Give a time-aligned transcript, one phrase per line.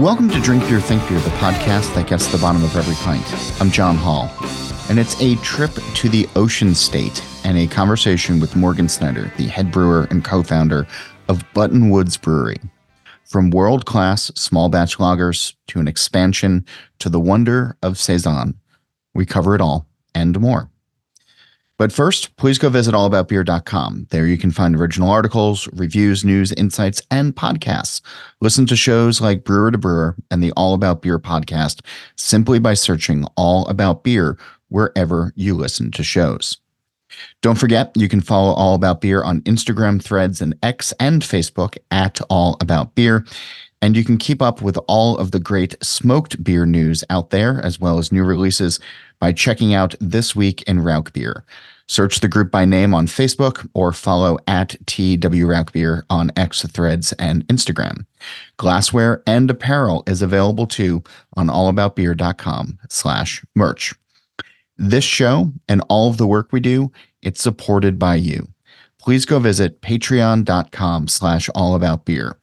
[0.00, 2.94] Welcome to Drink Beer, Think Beer, the podcast that gets to the bottom of every
[2.96, 3.24] pint.
[3.62, 4.28] I'm John Holl,
[4.90, 9.46] and it's a trip to the ocean state and a conversation with Morgan Snyder, the
[9.46, 10.86] head brewer and co founder
[11.28, 12.58] of Buttonwoods Brewery.
[13.24, 16.66] From world class small batch lagers to an expansion
[16.98, 18.54] to the wonder of Saison,
[19.14, 20.68] we cover it all and more.
[21.78, 24.06] But first, please go visit allaboutbeer.com.
[24.10, 28.00] There you can find original articles, reviews, news, insights, and podcasts.
[28.40, 31.80] Listen to shows like Brewer to Brewer and the All About Beer podcast
[32.16, 36.58] simply by searching All About Beer wherever you listen to shows.
[37.42, 41.76] Don't forget, you can follow All About Beer on Instagram, Threads, and X and Facebook
[41.90, 43.24] at All About Beer.
[43.82, 47.60] And you can keep up with all of the great smoked beer news out there,
[47.62, 48.80] as well as new releases,
[49.18, 51.44] by checking out This Week in Rauch Beer.
[51.88, 56.62] Search the group by name on Facebook or follow at TW Rauch Beer on X
[56.62, 58.06] Threads and Instagram.
[58.56, 61.04] Glassware and apparel is available too
[61.36, 63.94] on allaboutbeer.com slash merch.
[64.76, 66.90] This show and all of the work we do,
[67.22, 68.48] it's supported by you.
[68.98, 72.34] Please go visit patreon.com slash allaboutbeer.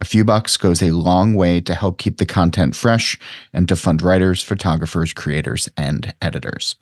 [0.00, 3.18] A few bucks goes a long way to help keep the content fresh
[3.52, 6.76] and to fund writers, photographers, creators, and editors.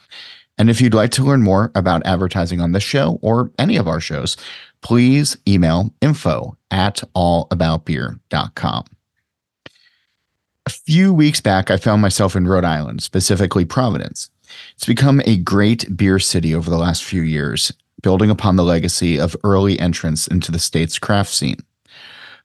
[0.59, 3.89] And if you'd like to learn more about advertising on this show or any of
[3.89, 4.37] our shows,
[4.83, 8.85] please email info at allaboutbeer.com.
[10.67, 14.31] A few weeks back, I found myself in Rhode Island, specifically Providence.
[14.77, 19.19] It's become a great beer city over the last few years, building upon the legacy
[19.19, 21.59] of early entrance into the state's craft scene.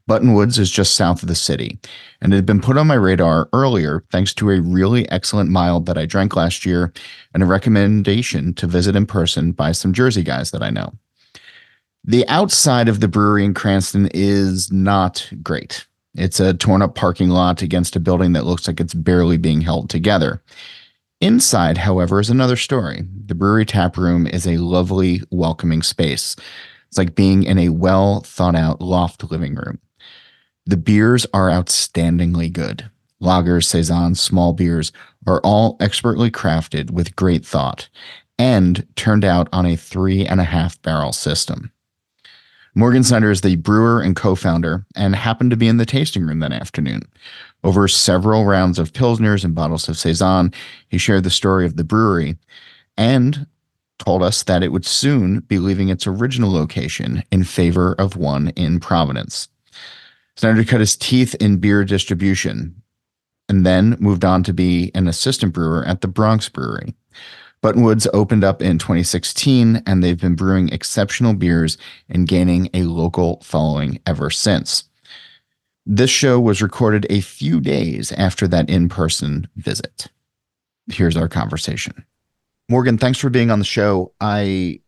[0.10, 1.78] Buttonwoods is just south of the city,
[2.20, 5.86] and it had been put on my radar earlier thanks to a really excellent mild
[5.86, 6.92] that I drank last year
[7.36, 10.92] and a recommendation to visit in person by some Jersey guys that I know.
[12.04, 15.86] The outside of the brewery in Cranston is not great.
[16.16, 19.62] It's a torn up parking lot against a building that looks like it's barely being
[19.62, 20.42] held together.
[21.22, 23.04] Inside, however, is another story.
[23.28, 26.36] The brewery tap room is a lovely, welcoming space.
[26.88, 29.80] It's like being in a well thought out loft living room.
[30.70, 32.92] The beers are outstandingly good.
[33.20, 34.92] Lagers, saisons, small beers
[35.26, 37.90] are all expertly crafted with great thought
[38.38, 41.72] and turned out on a three and a half barrel system.
[42.76, 46.24] Morgan Snyder is the brewer and co founder and happened to be in the tasting
[46.24, 47.02] room that afternoon.
[47.64, 50.54] Over several rounds of Pilsners and bottles of Saison,
[50.88, 52.38] he shared the story of the brewery
[52.96, 53.48] and
[53.98, 58.50] told us that it would soon be leaving its original location in favor of one
[58.50, 59.48] in Providence.
[60.40, 62.82] Snyder cut his teeth in beer distribution
[63.50, 66.96] and then moved on to be an assistant brewer at the Bronx Brewery.
[67.62, 71.78] Buttonwoods opened up in 2016, and they've been brewing exceptional beers
[72.08, 74.86] and gaining a local following ever since.
[75.86, 80.08] This show was recorded a few days after that in person visit.
[80.88, 82.06] Here's our conversation.
[82.70, 84.14] Morgan, thanks for being on the show.
[84.22, 84.80] I,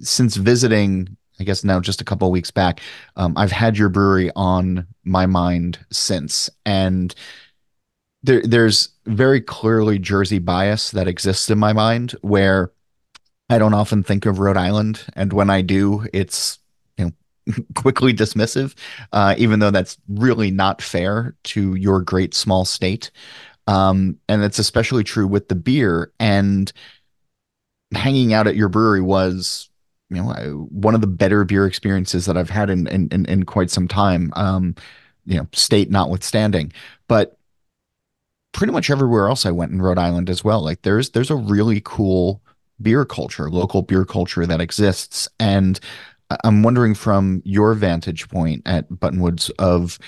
[0.00, 2.80] since visiting I guess now just a couple weeks back,
[3.16, 7.14] um, I've had your brewery on my mind since, and
[8.22, 12.72] there, there's very clearly Jersey bias that exists in my mind where
[13.48, 16.58] I don't often think of Rhode Island, and when I do, it's
[16.98, 18.74] you know quickly dismissive,
[19.12, 23.10] uh, even though that's really not fair to your great small state.
[23.66, 26.12] Um, and it's especially true with the beer.
[26.18, 26.72] And
[27.94, 29.69] hanging out at your brewery was
[30.10, 33.44] you know one of the better beer experiences that I've had in in in, in
[33.44, 34.32] quite some time.
[34.36, 34.74] Um,
[35.26, 36.72] you know, state notwithstanding,
[37.06, 37.38] but
[38.52, 40.62] pretty much everywhere else I went in Rhode Island as well.
[40.62, 42.42] Like there's there's a really cool
[42.82, 45.78] beer culture, local beer culture that exists, and
[46.44, 49.98] I'm wondering from your vantage point at Buttonwoods of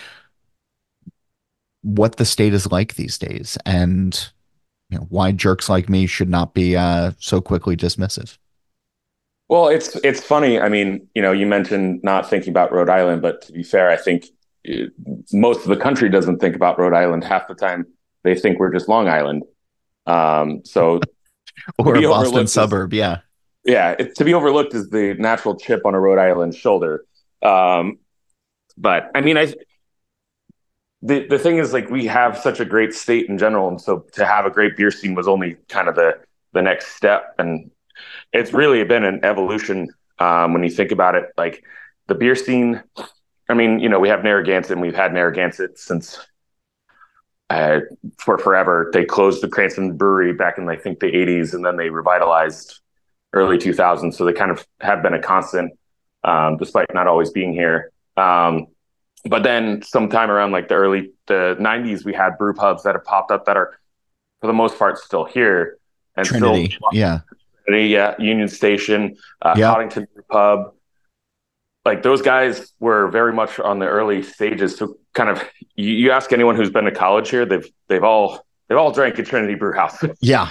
[1.83, 4.31] what the state is like these days, and
[4.91, 8.39] you know why jerks like me should not be uh, so quickly dismissive.
[9.49, 10.59] Well, it's it's funny.
[10.59, 13.91] I mean, you know, you mentioned not thinking about Rhode Island, but to be fair,
[13.91, 14.27] I think
[14.65, 17.25] it, uh, most of the country doesn't think about Rhode Island.
[17.25, 17.87] Half the time,
[18.23, 19.43] they think we're just Long Island.
[20.07, 21.01] Um, so,
[21.79, 23.19] or a Boston suburb, is, yeah,
[23.65, 23.97] yeah.
[23.99, 27.05] It, to be overlooked is the natural chip on a Rhode Island shoulder.
[27.43, 27.99] Um,
[28.77, 29.53] but I mean, I
[31.03, 34.07] the the thing is, like, we have such a great state in general, and so
[34.13, 36.19] to have a great beer scene was only kind of the
[36.53, 37.35] the next step.
[37.39, 37.71] And
[38.33, 39.89] it's really been an evolution
[40.19, 41.27] um, when you think about it.
[41.37, 41.65] Like
[42.07, 42.83] the beer scene,
[43.49, 46.19] I mean, you know, we have Narragansett, and we've had Narragansett since
[47.51, 47.81] uh,
[48.19, 48.91] for forever.
[48.93, 52.81] They closed the Cranston Brewery back in I think the '80s, and then they revitalized
[53.35, 54.15] early 2000s.
[54.15, 55.73] So they kind of have been a constant,
[56.25, 57.91] um, despite not always being here.
[58.17, 58.67] Um,
[59.25, 63.05] but then sometime around like the early the 90s, we had brew pubs that have
[63.05, 63.79] popped up that are
[64.41, 65.79] for the most part still here
[66.17, 67.21] and Trinity, still, yeah,
[67.69, 69.55] yeah, Union Station, uh.
[69.55, 70.75] Coddington Pub.
[71.85, 74.77] Like those guys were very much on the early stages.
[74.77, 75.43] So kind of,
[75.75, 79.19] you, you ask anyone who's been to college here, they've they've all they've all drank
[79.19, 80.03] at Trinity Brew House.
[80.21, 80.49] Yeah.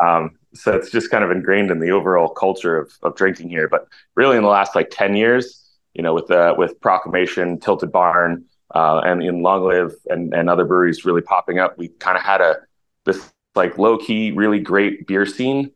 [0.00, 3.68] Um, so it's just kind of ingrained in the overall culture of, of drinking here.
[3.68, 5.64] But really, in the last like ten years,
[5.94, 8.44] you know, with uh, with Proclamation, Tilted Barn,
[8.74, 12.24] uh, and in Long Live and, and other breweries really popping up, we kind of
[12.24, 12.56] had a
[13.04, 15.70] this like low key, really great beer scene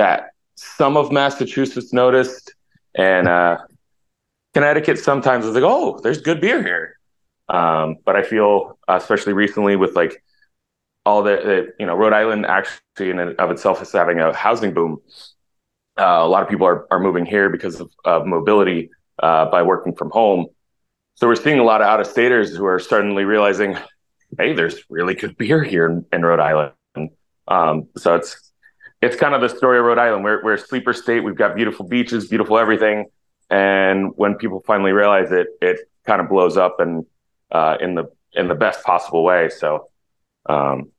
[0.00, 2.54] that some of Massachusetts noticed,
[2.94, 3.58] and uh,
[4.54, 6.98] Connecticut sometimes is like, oh, there's good beer here.
[7.50, 10.22] Um, but I feel, especially recently, with like
[11.04, 14.32] all the, the, you know, Rhode Island actually in and of itself is having a
[14.32, 15.02] housing boom.
[15.98, 18.90] Uh, a lot of people are, are moving here because of, of mobility
[19.22, 20.46] uh, by working from home.
[21.16, 23.76] So we're seeing a lot of out of staters who are suddenly realizing,
[24.38, 26.72] hey, there's really good beer here in, in Rhode Island.
[27.48, 28.49] Um, so it's
[29.02, 30.24] it's kind of the story of Rhode Island.
[30.24, 31.20] We're we're a sleeper state.
[31.20, 33.06] We've got beautiful beaches, beautiful everything.
[33.48, 37.04] And when people finally realize it, it kind of blows up and
[37.50, 39.48] uh, in the in the best possible way.
[39.48, 39.88] So,
[40.46, 40.90] um,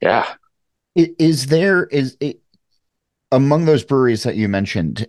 [0.00, 0.34] yeah.
[0.96, 2.40] Is there is it,
[3.30, 5.06] among those breweries that you mentioned?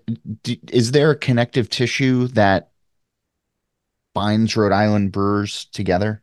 [0.71, 2.71] Is there a connective tissue that
[4.13, 6.21] binds Rhode Island brewers together?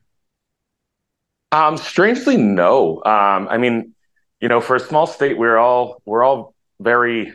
[1.52, 2.96] Um, strangely, no.
[3.05, 3.91] Um, I mean,
[4.42, 7.32] you know, for a small state, we're all we're all very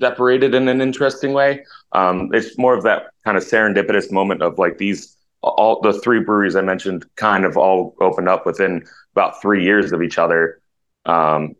[0.00, 1.64] separated in an interesting way.
[1.92, 6.20] Um, it's more of that kind of serendipitous moment of like these all the three
[6.20, 10.60] breweries I mentioned kind of all opened up within about three years of each other.
[11.06, 11.56] Um,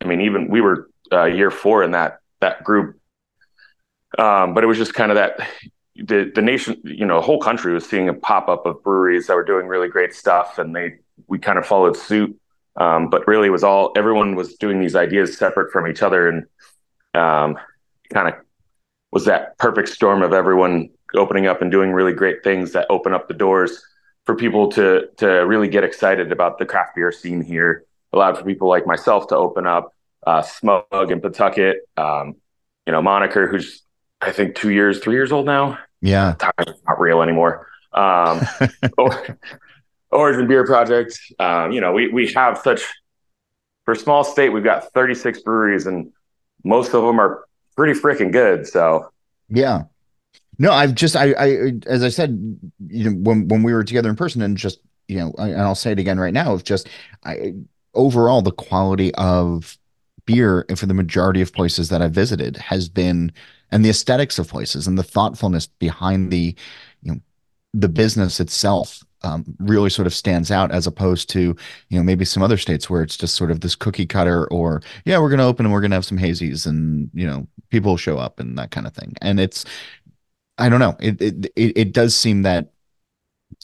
[0.00, 2.96] I mean, even we were uh, year four in that that group,
[4.16, 5.40] um, but it was just kind of that
[5.96, 9.34] the the nation, you know, whole country was seeing a pop up of breweries that
[9.34, 12.38] were doing really great stuff, and they we kind of followed suit.
[12.76, 16.28] Um, but really, it was all everyone was doing these ideas separate from each other,
[16.28, 16.44] and
[17.14, 17.58] um,
[18.12, 18.34] kind of
[19.10, 23.12] was that perfect storm of everyone opening up and doing really great things that open
[23.12, 23.84] up the doors
[24.24, 27.84] for people to to really get excited about the craft beer scene here.
[28.12, 29.94] Allowed for people like myself to open up.
[30.24, 32.36] Uh, Smug in Pawtucket, um,
[32.86, 33.82] you know, Moniker, who's
[34.20, 35.78] I think two years, three years old now.
[36.00, 37.66] Yeah, time's not real anymore.
[37.92, 38.40] Um,
[38.98, 39.38] or,
[40.12, 41.18] Origin Beer Project.
[41.38, 42.82] Um, you know, we we have such
[43.84, 46.12] for a small state, we've got 36 breweries, and
[46.64, 47.44] most of them are
[47.76, 48.66] pretty freaking good.
[48.66, 49.10] So
[49.48, 49.84] yeah,
[50.58, 52.30] no, I've just I I as I said,
[52.86, 55.74] you know, when when we were together in person, and just you know, and I'll
[55.74, 56.88] say it again right now, of just
[57.24, 57.54] I
[57.94, 59.76] overall the quality of
[60.24, 63.32] beer for the majority of places that I've visited has been
[63.72, 66.54] and the aesthetics of places and the thoughtfulness behind the
[67.74, 71.56] the business itself um, really sort of stands out as opposed to
[71.88, 74.82] you know maybe some other states where it's just sort of this cookie cutter or
[75.04, 77.46] yeah we're going to open and we're going to have some hazies and you know
[77.70, 79.14] people show up and that kind of thing.
[79.22, 79.64] And it's
[80.58, 82.72] i don't know it, it it, does seem that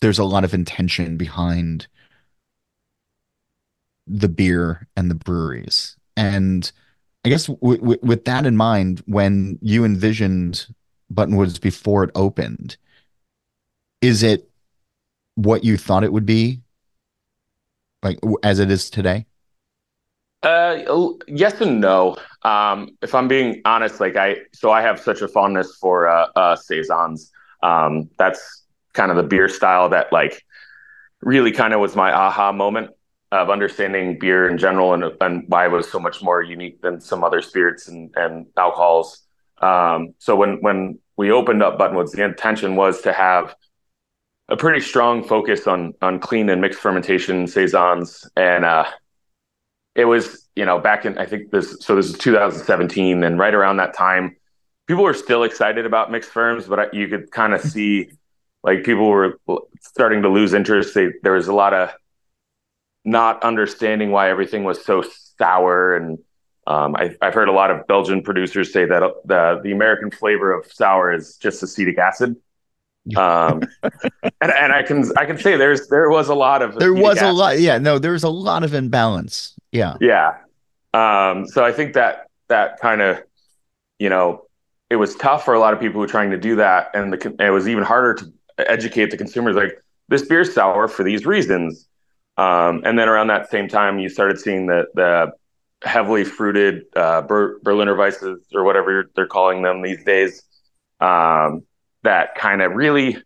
[0.00, 1.86] there's a lot of intention behind
[4.08, 5.96] the beer and the breweries.
[6.16, 6.70] And
[7.24, 10.66] I guess w- w- with that in mind, when you envisioned
[11.12, 12.76] Buttonwoods before it opened,
[14.00, 14.48] is it
[15.34, 16.60] what you thought it would be,
[18.02, 19.26] like as it is today?
[20.42, 20.78] Uh,
[21.26, 22.16] yes and no.
[22.42, 26.28] Um, if I'm being honest, like I, so I have such a fondness for uh,
[26.36, 27.32] uh saisons.
[27.62, 30.44] Um, that's kind of the beer style that like
[31.20, 32.90] really kind of was my aha moment
[33.30, 37.00] of understanding beer in general and, and why it was so much more unique than
[37.00, 39.26] some other spirits and, and alcohols.
[39.60, 43.54] Um, so when when we opened up Buttonwoods, the intention was to have
[44.48, 48.84] a pretty strong focus on on clean and mixed fermentation saisons, and uh,
[49.94, 53.54] it was you know back in I think this so this is 2017, and right
[53.54, 54.36] around that time,
[54.86, 58.10] people were still excited about mixed firms, but you could kind of see
[58.62, 59.38] like people were
[59.80, 60.94] starting to lose interest.
[60.94, 61.90] They, there was a lot of
[63.04, 65.04] not understanding why everything was so
[65.38, 66.18] sour and
[66.66, 70.52] um, I, have heard a lot of Belgian producers say that the the American flavor
[70.52, 72.36] of sour is just acetic acid.
[73.16, 76.92] Um, and, and I can I can say there's there was a lot of there
[76.92, 79.94] was a lot yeah no there was a lot of imbalance yeah.
[80.00, 80.36] Yeah.
[80.94, 83.22] Um, so I think that that kind of
[83.98, 84.44] you know
[84.90, 87.12] it was tough for a lot of people who were trying to do that and
[87.12, 91.26] the it was even harder to educate the consumers like this beer's sour for these
[91.26, 91.86] reasons.
[92.36, 95.32] Um, and then around that same time, you started seeing the the
[95.84, 100.42] heavily fruited uh, Ber- Berliner Weisses or whatever they're calling them these days.
[101.00, 101.62] Um,
[102.08, 103.18] that kind of really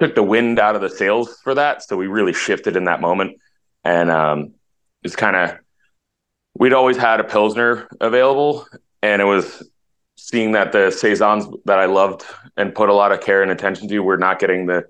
[0.00, 1.80] took the wind out of the sails for that.
[1.80, 3.36] So we really shifted in that moment.
[3.84, 4.54] And um,
[5.04, 5.56] it's kind of,
[6.58, 8.66] we'd always had a Pilsner available.
[9.00, 9.62] And it was
[10.16, 12.24] seeing that the Saisons that I loved
[12.56, 14.86] and put a lot of care and attention to were not getting the,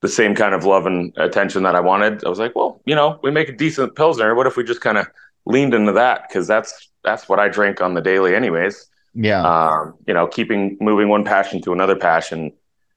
[0.00, 2.24] the same kind of love and attention that I wanted.
[2.24, 4.34] I was like, well, you know, we make a decent Pilsner.
[4.34, 5.06] What if we just kind of
[5.44, 6.30] leaned into that?
[6.32, 8.88] Cause that's, that's what I drink on the daily anyways.
[9.16, 9.42] Yeah.
[9.42, 12.52] Um, you know, keeping moving one passion to another passion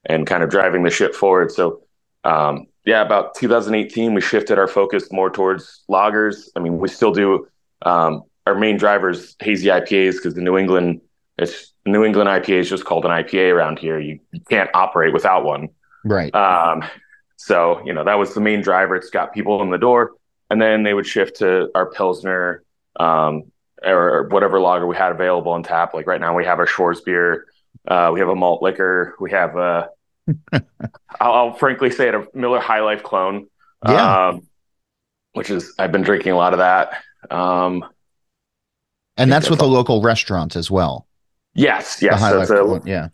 [0.05, 1.51] and kind of driving the ship forward.
[1.51, 1.81] So,
[2.23, 6.49] um, yeah, about 2018, we shifted our focus more towards lagers.
[6.55, 7.47] I mean, we still do
[7.83, 11.01] um, our main drivers hazy IPAs because the New England
[11.37, 13.97] it's New England IPA is just called an IPA around here.
[13.97, 15.69] You, you can't operate without one.
[16.03, 16.33] Right.
[16.35, 16.83] Um,
[17.37, 18.95] so you know that was the main driver.
[18.95, 20.11] It's got people in the door,
[20.49, 22.63] and then they would shift to our pilsner
[22.99, 23.51] um,
[23.83, 25.93] or whatever lager we had available on tap.
[25.93, 27.45] Like right now, we have our Shores beer.
[27.87, 29.15] Uh, we have a malt liquor.
[29.19, 29.89] We have a,
[30.51, 30.63] I'll,
[31.19, 33.47] I'll frankly say it, a Miller High Life clone.
[33.85, 34.27] Yeah.
[34.27, 34.47] Um,
[35.33, 37.01] which is, I've been drinking a lot of that.
[37.31, 37.85] Um,
[39.17, 41.07] and that's with a local restaurant as well.
[41.53, 42.01] Yes.
[42.01, 42.21] Yes.
[42.21, 43.09] That's Life a, yeah.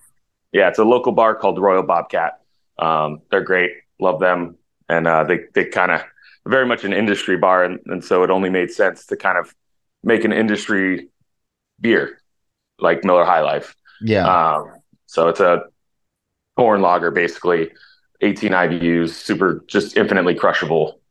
[0.51, 0.69] yeah.
[0.69, 2.39] It's a local bar called Royal Bobcat.
[2.79, 3.71] Um, they're great.
[3.99, 4.57] Love them.
[4.89, 6.01] And, uh, they, they kind of
[6.45, 7.63] very much an industry bar.
[7.63, 9.53] And, and so it only made sense to kind of
[10.05, 11.09] make an industry
[11.81, 12.21] beer
[12.79, 13.75] like Miller High Life.
[14.01, 14.25] Yeah.
[14.25, 14.73] Um,
[15.07, 15.63] so it's a
[16.55, 17.71] corn lager, basically
[18.21, 21.01] 18 IBUs, super, just infinitely crushable.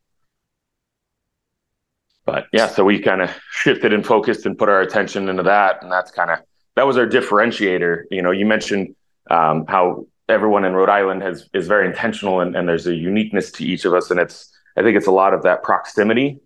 [2.24, 5.82] But yeah, so we kind of shifted and focused and put our attention into that,
[5.82, 6.38] and that's kind of
[6.74, 8.04] that was our differentiator.
[8.10, 8.96] You know, you mentioned
[9.30, 13.52] um, how everyone in Rhode Island has is very intentional, and, and there's a uniqueness
[13.52, 16.40] to each of us, and it's I think it's a lot of that proximity.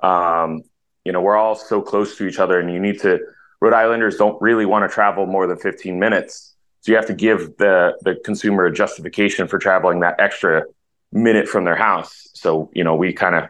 [0.00, 0.62] Um,
[1.06, 3.20] you know, we're all so close to each other, and you need to.
[3.60, 7.14] Rhode Islanders don't really want to travel more than 15 minutes, so you have to
[7.14, 10.64] give the the consumer a justification for traveling that extra
[11.12, 12.28] minute from their house.
[12.34, 13.48] So you know, we kind of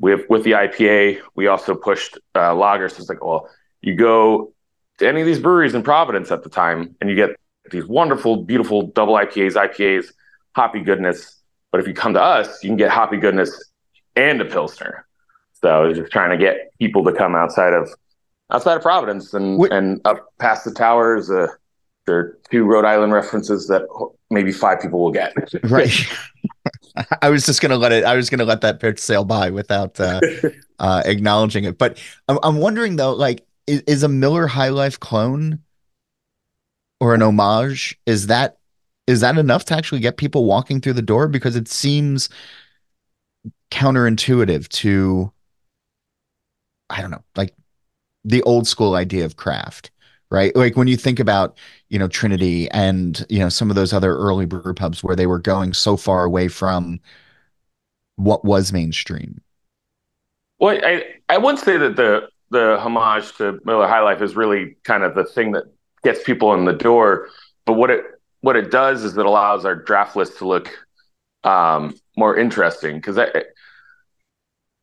[0.00, 2.92] with with the IPA, we also pushed uh, lagers.
[2.92, 3.48] So it's like, well,
[3.80, 4.52] you go
[4.98, 7.30] to any of these breweries in Providence at the time, and you get
[7.70, 10.06] these wonderful, beautiful double IPAs, IPAs,
[10.56, 11.40] hoppy goodness.
[11.70, 13.70] But if you come to us, you can get hoppy goodness
[14.16, 15.06] and a pilsner.
[15.60, 17.90] So I was just trying to get people to come outside of
[18.50, 21.30] outside of Providence and What- and up past the towers.
[21.30, 21.48] Uh,
[22.06, 23.82] there are two Rhode Island references that
[24.30, 25.34] maybe five people will get.
[25.64, 25.92] Right.
[27.22, 28.04] I was just gonna let it.
[28.04, 30.20] I was gonna let that pitch sail by without uh,
[30.78, 31.78] uh, acknowledging it.
[31.78, 31.98] But
[32.28, 35.60] I'm, I'm wondering though, like, is, is a Miller High Life clone
[37.00, 37.98] or an homage?
[38.06, 38.58] Is that
[39.06, 41.28] is that enough to actually get people walking through the door?
[41.28, 42.28] Because it seems
[43.70, 45.32] counterintuitive to,
[46.90, 47.54] I don't know, like
[48.24, 49.90] the old school idea of craft,
[50.30, 50.54] right?
[50.54, 51.56] Like when you think about,
[51.88, 55.26] you know, Trinity and, you know, some of those other early brew pubs where they
[55.26, 57.00] were going so far away from
[58.16, 59.40] what was mainstream.
[60.58, 64.76] Well, I, I wouldn't say that the the homage to Miller High Life is really
[64.82, 65.64] kind of the thing that
[66.02, 67.28] gets people in the door.
[67.64, 68.04] But what it
[68.40, 70.76] what it does is it allows our draft list to look
[71.44, 73.28] um, more interesting because I,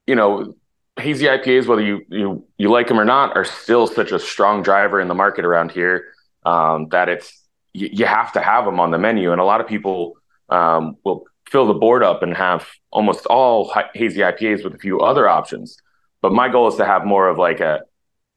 [0.07, 0.55] you know
[0.97, 4.63] hazy IPAs, whether you you you like them or not, are still such a strong
[4.63, 6.13] driver in the market around here
[6.45, 7.41] um, that it's
[7.73, 10.13] you, you have to have them on the menu, and a lot of people
[10.49, 15.01] um, will fill the board up and have almost all hazy IPAs with a few
[15.01, 15.77] other options.
[16.21, 17.81] But my goal is to have more of like a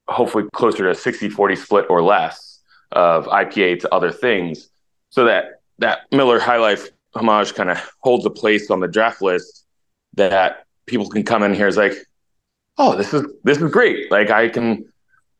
[0.08, 2.60] hopefully closer to a 60 40 split or less
[2.92, 4.68] of IPA to other things
[5.10, 9.22] so that that Miller High Life homage kind of holds a place on the draft
[9.22, 9.64] list
[10.14, 11.94] that people can come in here as like,
[12.78, 14.10] oh, this is this is great.
[14.10, 14.84] Like I can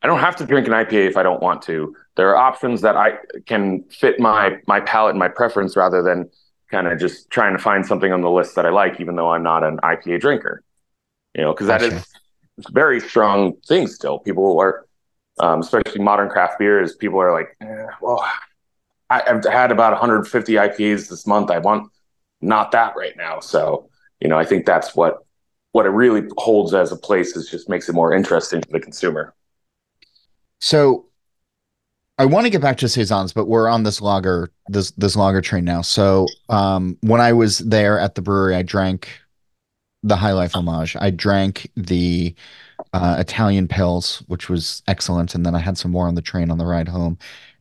[0.02, 1.94] I don't have to drink an IPA if I don't want to.
[2.16, 3.14] There are options that I
[3.46, 6.30] can fit my my palate and my preference rather than
[6.70, 9.30] kind of just trying to find something on the list that I like, even though
[9.30, 10.62] I'm not an IPA drinker.
[11.34, 11.96] You know, because that Gotcha.
[11.96, 14.18] is very strong thing still.
[14.18, 14.86] People are,
[15.40, 18.26] um, especially modern craft beers, people are like, eh, well,
[19.08, 21.50] I, I've had about 150 IPAs this month.
[21.50, 21.90] I want
[22.40, 23.40] not that right now.
[23.40, 23.88] So,
[24.20, 25.24] you know, I think that's what
[25.78, 28.80] what it really holds as a place is just makes it more interesting to the
[28.80, 29.32] consumer.
[30.58, 31.06] So
[32.18, 35.40] I want to get back to saisons, but we're on this lager this this lager
[35.40, 35.82] train now.
[35.82, 39.08] So um, when I was there at the brewery, I drank
[40.02, 40.96] the High Life homage.
[40.98, 42.34] I drank the
[42.92, 46.50] uh, Italian pils, which was excellent, and then I had some more on the train
[46.50, 47.18] on the ride home.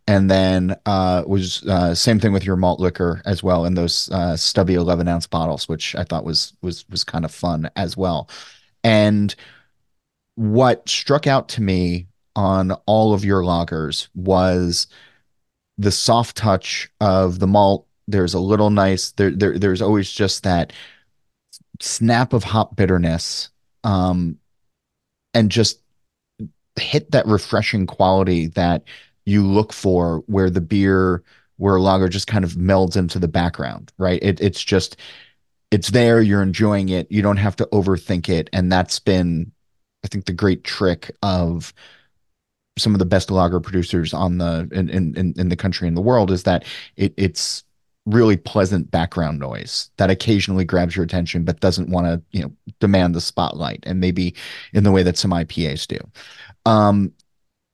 [0.10, 4.10] And then uh, was uh, same thing with your malt liquor as well in those
[4.10, 7.98] uh, stubby 11 ounce bottles, which I thought was was was kind of fun as
[7.98, 8.30] well.
[8.84, 9.36] And
[10.36, 14.88] what struck out to me on all of your lagers was
[15.78, 19.12] the soft touch of the malt There's a little nice.
[19.12, 20.72] There, there there's always just that
[21.82, 23.50] snap of hop bitterness,
[23.84, 24.38] um,
[25.34, 25.82] and just
[26.80, 28.84] hit that refreshing quality that
[29.28, 31.22] you look for, where the beer,
[31.58, 34.20] where lager just kind of melds into the background, right?
[34.22, 34.98] It, it's just
[35.70, 36.22] it's there.
[36.22, 37.12] You're enjoying it.
[37.12, 39.52] You don't have to overthink it, and that's been,
[40.04, 41.74] I think, the great trick of
[42.78, 46.02] some of the best lager producers on the in in in the country and the
[46.02, 46.64] world is that
[46.96, 47.64] it it's
[48.06, 52.52] really pleasant background noise that occasionally grabs your attention but doesn't want to you know
[52.80, 54.34] demand the spotlight and maybe
[54.74, 55.98] in the way that some IPAs do
[56.66, 57.12] um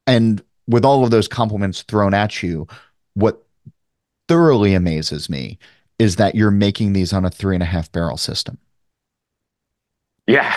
[0.07, 2.67] and with all of those compliments thrown at you
[3.13, 3.43] what
[4.27, 5.58] thoroughly amazes me
[6.00, 8.58] is that you're making these on a three and a half barrel system
[10.25, 10.55] yeah.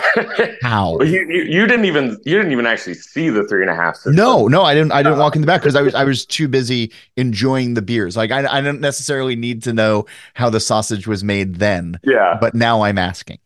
[0.61, 0.99] How?
[1.01, 3.95] you, you, you didn't even you didn't even actually see the three and a half.
[3.95, 4.15] System.
[4.15, 4.93] No, no, I didn't.
[4.93, 7.81] I didn't walk in the back because I was I was too busy enjoying the
[7.81, 8.15] beers.
[8.15, 11.99] Like I I didn't necessarily need to know how the sausage was made then.
[12.03, 12.37] Yeah.
[12.39, 13.39] But now I'm asking.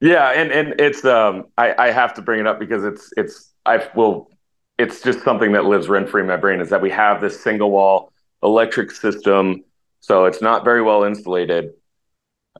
[0.00, 3.52] Yeah, and and it's um I I have to bring it up because it's it's
[3.66, 4.30] I will
[4.78, 7.40] it's just something that lives rent free in my brain is that we have this
[7.40, 9.64] single wall electric system,
[10.00, 11.70] so it's not very well insulated.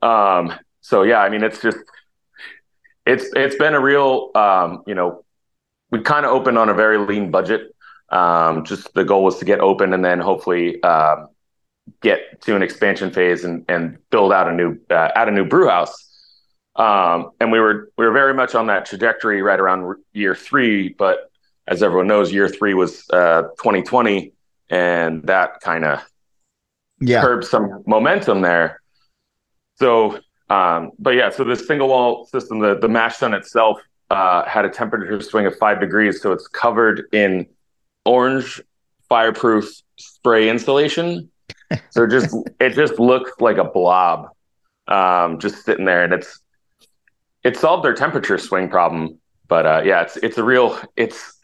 [0.02, 0.54] Um.
[0.80, 1.78] So yeah, I mean it's just
[3.06, 5.24] it's it's been a real um, you know
[5.90, 7.74] we kind of opened on a very lean budget.
[8.10, 11.26] Um, just the goal was to get open and then hopefully uh,
[12.02, 15.44] get to an expansion phase and and build out a new uh, add a new
[15.44, 16.04] brew house.
[16.76, 20.90] Um, and we were we were very much on that trajectory right around year three.
[20.90, 21.30] But
[21.68, 24.32] as everyone knows, year three was uh, 2020,
[24.70, 26.02] and that kind of
[27.00, 27.20] yeah.
[27.20, 28.80] curbed some momentum there.
[29.76, 30.18] So
[30.48, 33.80] um, but yeah, so this single wall system, the, the mash tun itself
[34.10, 36.20] uh, had a temperature swing of five degrees.
[36.20, 37.46] So it's covered in
[38.04, 38.60] orange
[39.08, 41.30] fireproof spray insulation.
[41.90, 44.28] so it just it just looks like a blob
[44.86, 46.40] um, just sitting there, and it's
[47.42, 49.18] it solved their temperature swing problem.
[49.48, 51.35] But uh, yeah, it's it's a real it's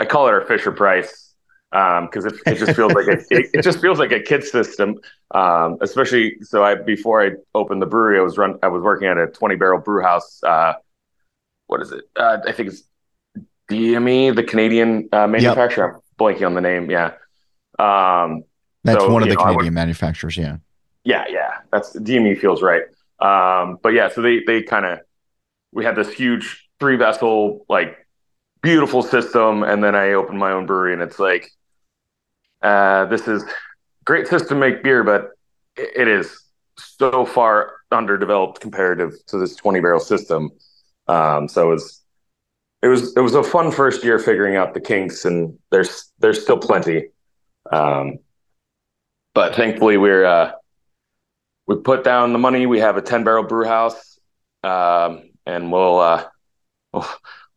[0.00, 1.34] I call it our Fisher Price
[1.70, 4.42] because um, it, it just feels like a, it, it, just feels like a kid
[4.42, 4.96] system.
[5.32, 9.08] Um, especially so, I before I opened the brewery, I was run I was working
[9.08, 10.42] at a twenty barrel brew house.
[10.42, 10.72] Uh,
[11.66, 12.04] what is it?
[12.16, 12.82] Uh, I think it's
[13.70, 15.92] DME, the Canadian uh, manufacturer.
[15.92, 15.96] Yep.
[15.96, 16.90] I'm blanking on the name.
[16.90, 17.12] Yeah,
[17.78, 18.44] um,
[18.82, 20.38] that's so, one of the know, Canadian would, manufacturers.
[20.38, 20.56] Yeah,
[21.04, 21.50] yeah, yeah.
[21.70, 22.84] That's DME feels right.
[23.20, 25.00] Um, but yeah, so they they kind of
[25.72, 27.99] we had this huge three vessel like
[28.62, 31.50] beautiful system, and then I opened my own brewery, and it's like
[32.62, 33.44] uh, this is
[34.04, 35.30] great system to make beer, but
[35.76, 36.44] it is
[36.76, 40.50] so far underdeveloped comparative to this 20 barrel system.
[41.06, 42.02] Um, so it was,
[42.82, 46.42] it was, it was a fun first year figuring out the kinks and there's, there's
[46.42, 47.08] still plenty.
[47.70, 48.18] Um,
[49.34, 50.52] but thankfully we're, uh,
[51.66, 52.66] we put down the money.
[52.66, 54.18] We have a 10 barrel brew house.
[54.62, 56.24] Um, and we'll, uh,
[56.92, 57.06] we'll,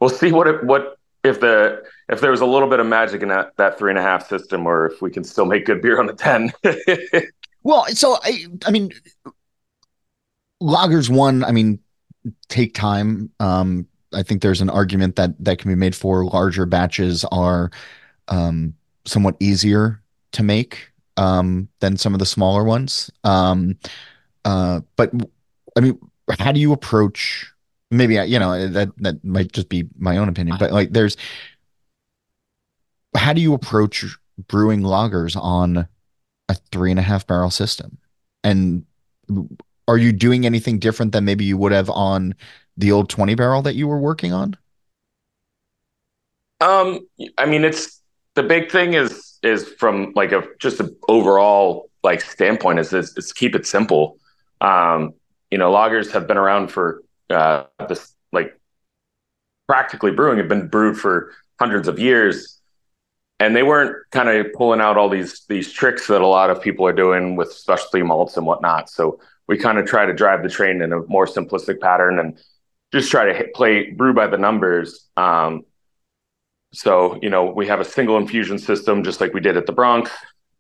[0.04, 3.22] we'll see what it, what if the if there was a little bit of magic
[3.22, 5.82] in that that three and a half system, or if we can still make good
[5.82, 6.52] beer on the ten.
[7.64, 8.92] well, so I I mean,
[10.62, 11.46] lagers one.
[11.46, 11.80] I mean,
[12.50, 13.30] take time.
[13.40, 17.72] Um, I think there's an argument that that can be made for larger batches are
[18.28, 20.02] um, somewhat easier
[20.34, 23.10] to make um, than some of the smaller ones.
[23.24, 23.78] Um,
[24.44, 25.14] uh, but
[25.78, 25.98] I mean,
[26.40, 27.53] how do you approach
[27.94, 31.18] maybe I, you know that that might just be my own opinion, but like there's
[33.16, 34.06] how do you approach
[34.48, 35.88] brewing lagers on
[36.50, 37.98] a three and a half barrel system?
[38.44, 38.86] And
[39.88, 42.36] are you doing anything different than maybe you would have on
[42.78, 44.58] the old 20 barrel that you were working on?
[46.62, 48.02] Um, I mean, it's
[48.36, 53.16] the big thing is is from like a just an overall like standpoint is, is
[53.18, 54.18] is keep it simple.
[54.62, 55.14] Um,
[55.52, 58.60] you know, lagers have been around for uh, this like
[59.68, 62.60] practically brewing had been brewed for hundreds of years.
[63.40, 66.62] And they weren't kind of pulling out all these these tricks that a lot of
[66.62, 68.90] people are doing with specialty malts and whatnot.
[68.90, 72.38] So we kind of try to drive the train in a more simplistic pattern and
[72.94, 75.10] just try to hit, play brew by the numbers.
[75.18, 75.66] Um,
[76.72, 79.74] so you know we have a single infusion system just like we did at the
[79.74, 80.12] bronx.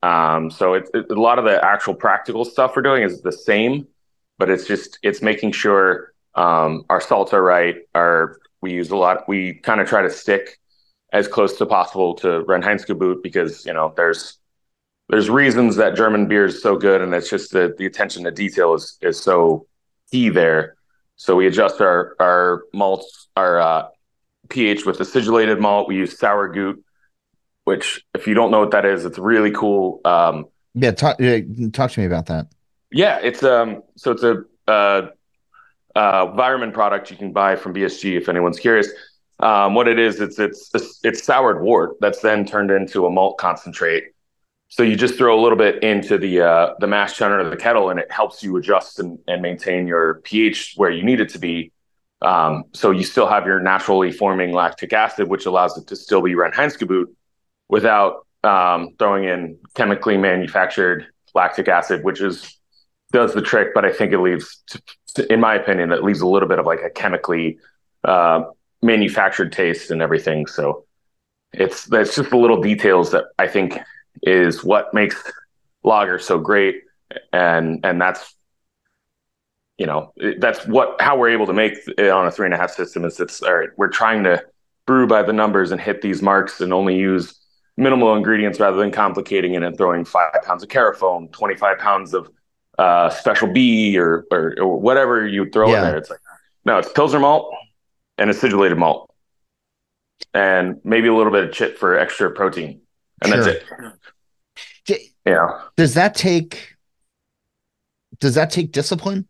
[0.01, 3.31] Um, so it's it, a lot of the actual practical stuff we're doing is the
[3.31, 3.87] same
[4.37, 7.77] but it's just it's making sure um, our salts are right.
[7.93, 9.27] Our we use a lot.
[9.27, 10.59] We kind of try to stick
[11.11, 14.39] as close to possible to Reinheitsgebot because you know there's
[15.09, 18.31] there's reasons that German beer is so good, and it's just that the attention to
[18.31, 19.67] detail is is so
[20.11, 20.75] key there.
[21.15, 23.87] So we adjust our our malts, our uh,
[24.49, 25.87] pH with acidulated malt.
[25.87, 26.81] We use Sauergut,
[27.65, 30.01] which if you don't know what that is, it's really cool.
[30.05, 31.17] Um, yeah, talk
[31.73, 32.47] talk to me about that.
[32.91, 35.07] Yeah, it's um so it's a uh,
[35.95, 38.89] uh environment product you can buy from BSG if anyone's curious.
[39.39, 40.71] Um, what it is, it's it's
[41.03, 44.05] it's soured wort that's then turned into a malt concentrate.
[44.69, 47.57] So you just throw a little bit into the uh, the mash tun or the
[47.57, 51.29] kettle, and it helps you adjust and, and maintain your pH where you need it
[51.29, 51.71] to be.
[52.21, 56.21] Um, so you still have your naturally forming lactic acid, which allows it to still
[56.21, 57.05] be Reinheitsgebot
[57.67, 62.57] without um, throwing in chemically manufactured lactic acid, which is
[63.13, 63.73] does the trick.
[63.73, 64.61] But I think it leaves,
[65.29, 67.59] in my opinion, it leaves a little bit of like a chemically
[68.03, 68.43] uh,
[68.81, 70.47] manufactured taste and everything.
[70.47, 70.85] So
[71.53, 73.79] it's that's just the little details that I think
[74.23, 75.15] is what makes
[75.83, 76.81] lager so great,
[77.31, 78.35] and and that's
[79.77, 82.57] you know that's what how we're able to make it on a three and a
[82.57, 84.43] half system is it's all right we're trying to
[84.85, 87.39] brew by the numbers and hit these marks and only use
[87.75, 92.29] minimal ingredients rather than complicating it and throwing five pounds of carafoam 25 pounds of
[92.77, 95.77] uh, special B or, or, or whatever you throw yeah.
[95.77, 95.97] in there.
[95.97, 96.19] It's like
[96.65, 97.53] no it's pilsner malt
[98.17, 99.09] and acidulated malt.
[100.33, 102.81] And maybe a little bit of chit for extra protein.
[103.21, 103.43] And sure.
[103.43, 103.63] that's it
[105.25, 105.61] yeah.
[105.77, 106.75] does that take
[108.19, 109.27] does that take discipline?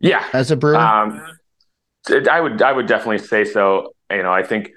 [0.00, 1.22] Yeah, as a brewer, um,
[2.30, 3.94] I would I would definitely say so.
[4.10, 4.72] You know, I think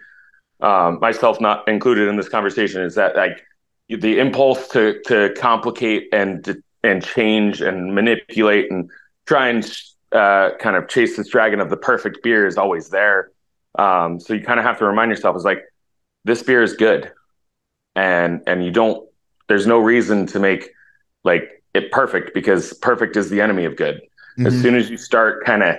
[0.60, 3.42] um, myself not included in this conversation is that like
[3.88, 8.90] the impulse to to complicate and and change and manipulate and
[9.26, 9.64] try and
[10.12, 13.32] uh, kind of chase this dragon of the perfect beer is always there.
[13.80, 15.64] Um, so you kind of have to remind yourself is like
[16.26, 17.12] this beer is good,
[17.96, 19.08] and and you don't.
[19.48, 20.70] There's no reason to make
[21.24, 24.02] like it perfect because perfect is the enemy of good.
[24.38, 24.48] Mm-hmm.
[24.48, 25.76] As soon as you start kind of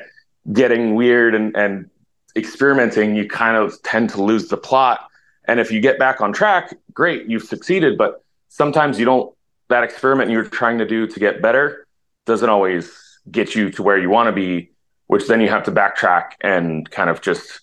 [0.52, 1.90] getting weird and, and
[2.36, 5.08] experimenting, you kind of tend to lose the plot.
[5.46, 7.98] And if you get back on track, great, you've succeeded.
[7.98, 9.33] But sometimes you don't,
[9.68, 11.86] that experiment you're trying to do to get better
[12.26, 14.70] doesn't always get you to where you want to be,
[15.06, 17.60] which then you have to backtrack and kind of just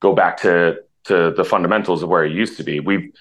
[0.00, 2.80] go back to to the fundamentals of where it used to be.
[2.80, 3.12] We've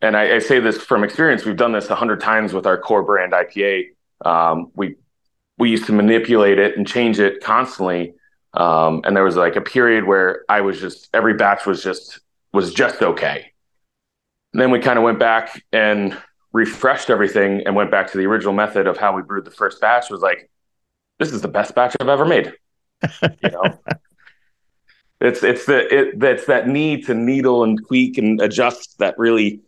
[0.00, 1.44] and I, I say this from experience.
[1.44, 3.90] We've done this a hundred times with our core brand IPA.
[4.24, 4.96] Um, we
[5.58, 8.14] we used to manipulate it and change it constantly.
[8.54, 12.20] Um, and there was like a period where I was just every batch was just
[12.52, 13.52] was just okay.
[14.52, 16.16] And then we kind of went back and
[16.52, 19.80] refreshed everything and went back to the original method of how we brewed the first
[19.80, 20.10] batch.
[20.10, 20.50] Was like,
[21.18, 22.52] this is the best batch I've ever made.
[23.22, 23.78] you know,
[25.20, 29.60] it's it's the it that's that need to needle and tweak and adjust that really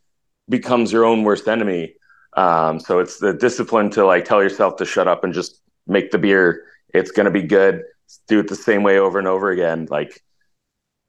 [0.48, 1.94] becomes your own worst enemy.
[2.36, 6.10] Um, so it's the discipline to like tell yourself to shut up and just make
[6.10, 6.64] the beer.
[6.92, 7.82] It's going to be good.
[8.28, 9.86] Do it the same way over and over again.
[9.90, 10.22] Like,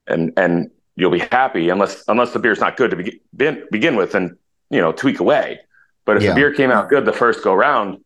[0.06, 4.14] and and you'll be happy unless unless the beer's not good to begin begin with,
[4.14, 4.36] and
[4.70, 5.60] you know tweak away.
[6.06, 6.30] But if yeah.
[6.30, 8.02] the beer came out good the first go round,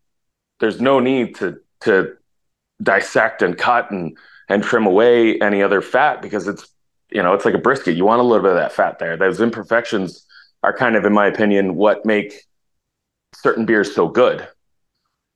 [0.58, 2.16] there's no need to to
[2.82, 4.16] dissect and cut and
[4.48, 6.66] and trim away any other fat because it's
[7.10, 7.96] you know it's like a brisket.
[7.96, 9.16] You want a little bit of that fat there.
[9.16, 10.26] Those imperfections
[10.62, 12.32] are kind of, in my opinion, what make
[13.34, 14.46] certain beers so good.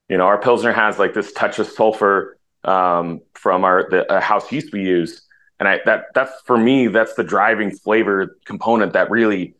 [0.09, 4.20] You know, our Pilsner has like this touch of sulfur um, from our the uh,
[4.20, 5.22] house yeast we use,
[5.61, 9.55] and I that that's for me that's the driving flavor component that really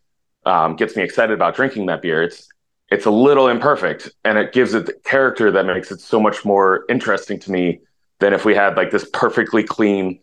[0.45, 2.23] um, gets me excited about drinking that beer.
[2.23, 2.47] It's
[2.89, 6.45] it's a little imperfect, and it gives it the character that makes it so much
[6.45, 7.79] more interesting to me
[8.19, 10.19] than if we had like this perfectly clean,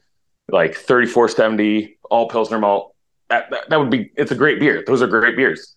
[0.49, 2.95] like thirty four seventy all Pilsner malt.
[3.31, 4.85] That, that, that would be it's a great beer.
[4.87, 5.77] Those are great beers,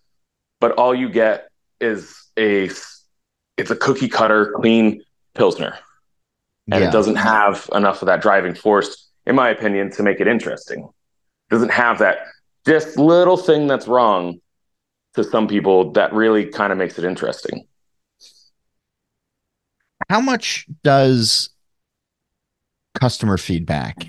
[0.59, 2.69] but all you get is a
[3.57, 5.01] it's a cookie cutter clean
[5.33, 5.77] pilsner
[6.71, 6.89] and yeah.
[6.89, 10.83] it doesn't have enough of that driving force in my opinion to make it interesting
[10.83, 12.19] it doesn't have that
[12.65, 14.39] just little thing that's wrong
[15.15, 17.65] to some people that really kind of makes it interesting.
[20.09, 21.49] How much does
[22.93, 24.07] customer feedback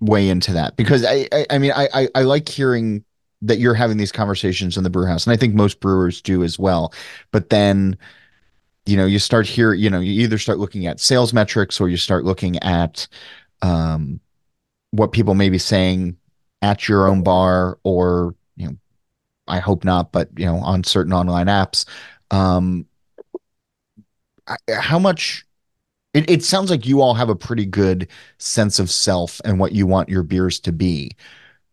[0.00, 0.76] weigh into that?
[0.76, 3.04] Because i i, I mean I, I like hearing
[3.42, 6.42] that you're having these conversations in the brew house and i think most brewers do
[6.42, 6.92] as well.
[7.30, 7.96] But then
[8.86, 11.88] you know you start here you know you either start looking at sales metrics or
[11.88, 13.08] you start looking at
[13.62, 14.20] um,
[14.90, 16.16] what people may be saying
[16.62, 18.76] at your own bar or you know
[19.48, 21.84] i hope not but you know on certain online apps
[22.30, 22.86] um,
[24.68, 25.46] how much
[26.14, 29.72] it, it sounds like you all have a pretty good sense of self and what
[29.72, 31.12] you want your beers to be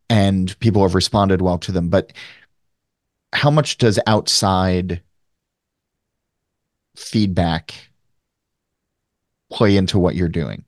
[0.10, 2.14] and people have responded well to them but
[3.34, 5.02] how much does outside
[6.96, 7.74] feedback
[9.52, 10.64] play into what you're doing?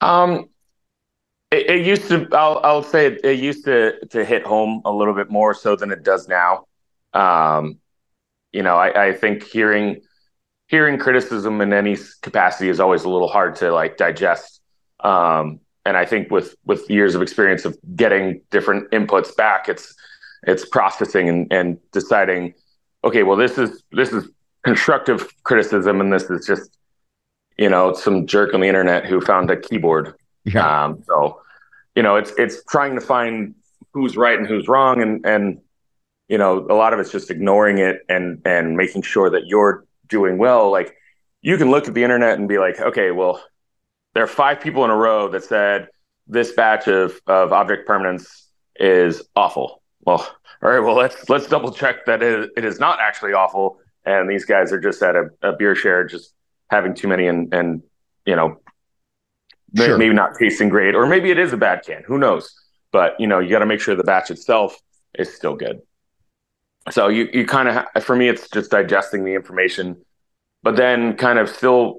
[0.00, 0.48] Um,
[1.54, 2.28] it, it used to.
[2.32, 5.76] I'll, I'll say it, it, used to to hit home a little bit more so
[5.76, 6.66] than it does now.
[7.12, 7.78] Um,
[8.52, 10.02] you know, I, I think hearing
[10.66, 14.60] hearing criticism in any capacity is always a little hard to like digest.
[15.00, 19.94] Um, and I think with with years of experience of getting different inputs back, it's
[20.46, 22.54] it's processing and, and deciding,
[23.04, 24.28] okay, well this is this is
[24.64, 26.78] constructive criticism, and this is just
[27.58, 30.14] you know some jerk on the internet who found a keyboard.
[30.44, 30.84] Yeah.
[30.84, 31.40] Um, so
[31.94, 33.54] you know it's it's trying to find
[33.92, 35.60] who's right and who's wrong, and and
[36.28, 39.84] you know a lot of it's just ignoring it and and making sure that you're
[40.08, 40.70] doing well.
[40.70, 40.94] Like
[41.42, 43.42] you can look at the internet and be like, okay, well
[44.14, 45.88] there are five people in a row that said
[46.26, 49.82] this batch of, of object permanence is awful.
[50.06, 50.26] Well,
[50.62, 54.28] all right, well let's let's double check that it, it is not actually awful, and
[54.28, 56.34] these guys are just at a, a beer share, just
[56.70, 57.82] having too many, and and
[58.26, 58.60] you know,
[59.76, 59.98] sure.
[59.98, 62.02] maybe not tasting great, or maybe it is a bad can.
[62.06, 62.54] Who knows?
[62.92, 64.78] But you know, you got to make sure the batch itself
[65.18, 65.80] is still good.
[66.90, 69.96] So you you kind of ha- for me, it's just digesting the information,
[70.62, 71.98] but then kind of still,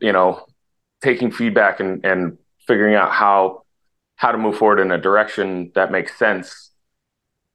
[0.00, 0.44] you know,
[1.02, 3.62] taking feedback and, and figuring out how
[4.16, 6.70] how to move forward in a direction that makes sense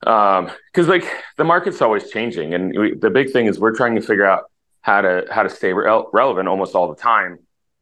[0.08, 1.06] um because like
[1.38, 4.46] the market's always changing and we, the big thing is we're trying to figure out
[4.82, 7.38] how to how to stay re- relevant almost all the time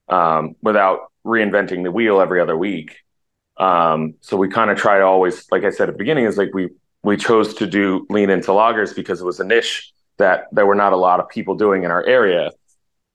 [0.10, 2.98] um without reinventing the wheel every other week
[3.58, 6.38] um so we kind of try to always like i said at the beginning is
[6.38, 6.70] like we
[7.04, 10.76] we chose to do lean into lagers because it was a niche that there were
[10.76, 12.52] not a lot of people doing in our area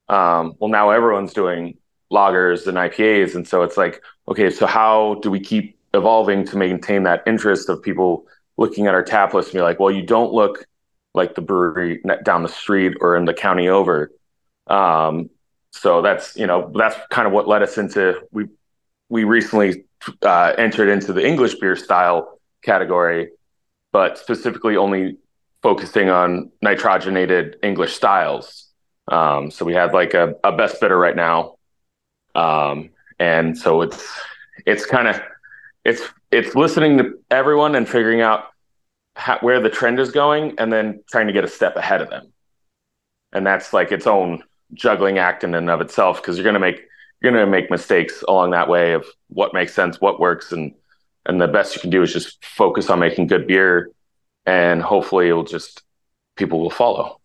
[0.09, 1.75] um well now everyone's doing
[2.11, 3.35] lagers and IPAs.
[3.35, 7.69] And so it's like, okay, so how do we keep evolving to maintain that interest
[7.69, 8.25] of people
[8.57, 10.65] looking at our tap list and be like, well, you don't look
[11.13, 14.11] like the brewery down the street or in the county over.
[14.67, 15.29] Um,
[15.75, 18.47] so that's you know that's kind of what led us into we
[19.09, 19.85] we recently
[20.23, 23.29] uh, entered into the English beer style category,
[23.91, 25.17] but specifically only
[25.61, 28.67] focusing on nitrogenated English styles.
[29.07, 31.55] Um, so we have like a, a best bitter right now
[32.35, 34.21] um, and so it's
[34.65, 35.21] it's kind of
[35.85, 38.45] it's it's listening to everyone and figuring out
[39.15, 42.09] how, where the trend is going, and then trying to get a step ahead of
[42.09, 42.31] them.
[43.31, 46.81] And that's like its own juggling act in and of itself because you're gonna make
[47.21, 50.73] you're gonna make mistakes along that way of what makes sense, what works, and
[51.25, 53.89] and the best you can do is just focus on making good beer,
[54.45, 55.83] and hopefully it'll just
[56.35, 57.19] people will follow.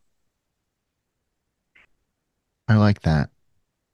[2.69, 3.31] I like that.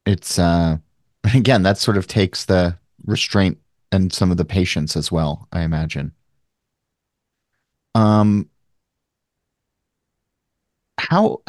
[0.05, 0.77] It's uh
[1.35, 3.57] again, that sort of takes the restraint
[3.91, 6.11] and some of the patience as well, I imagine.
[7.95, 8.49] Um,
[10.97, 11.41] how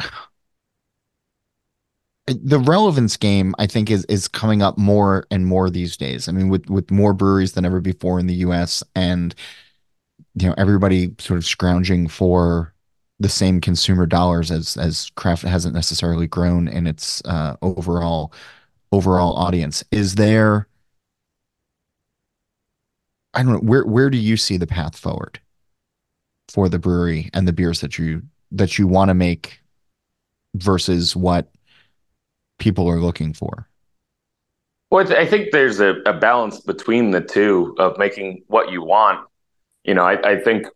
[2.33, 6.27] the relevance game, I think, is is coming up more and more these days.
[6.27, 8.83] I mean, with with more breweries than ever before in the U.S.
[8.95, 9.33] and
[10.35, 12.73] you know everybody sort of scrounging for
[13.19, 18.33] the same consumer dollars as as craft hasn't necessarily grown in its uh, overall
[18.91, 19.83] overall audience.
[19.91, 20.67] Is there
[23.33, 25.39] I don't know where where do you see the path forward
[26.47, 29.61] for the brewery and the beers that you that you want to make
[30.55, 31.47] versus what
[32.59, 33.67] people are looking for?
[34.91, 39.27] Well, I think there's a, a balance between the two of making what you want.
[39.83, 40.67] You know, I, I think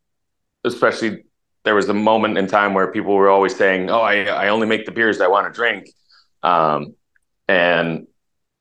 [0.63, 1.23] especially
[1.63, 4.67] there was a moment in time where people were always saying, "Oh, I, I only
[4.67, 5.89] make the beers I want to drink,"
[6.43, 6.95] um,
[7.47, 8.07] and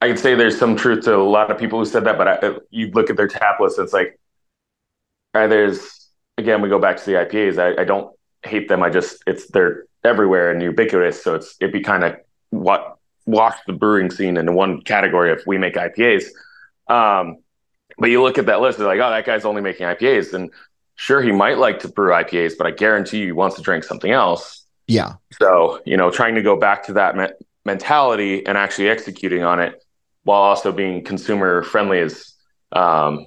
[0.00, 2.28] I can say there's some truth to a lot of people who said that, but
[2.28, 4.18] I, you look at their tap list, it's like,
[5.34, 6.08] right, there's
[6.38, 7.58] again, we go back to the IPAs.
[7.58, 8.82] I, I don't hate them.
[8.82, 12.16] I just it's they're everywhere and ubiquitous, so it's it'd be kind of
[12.50, 12.91] what
[13.26, 16.24] wash the brewing scene into one category if we make IPAs.
[16.88, 17.38] Um,
[17.98, 20.32] but you look at that list, it's like, oh, that guy's only making IPAs.
[20.32, 20.50] And
[20.96, 23.84] sure, he might like to brew IPAs, but I guarantee you he wants to drink
[23.84, 24.64] something else.
[24.88, 25.14] Yeah.
[25.40, 29.60] So, you know, trying to go back to that me- mentality and actually executing on
[29.60, 29.82] it
[30.24, 32.34] while also being consumer friendly is
[32.72, 33.26] um,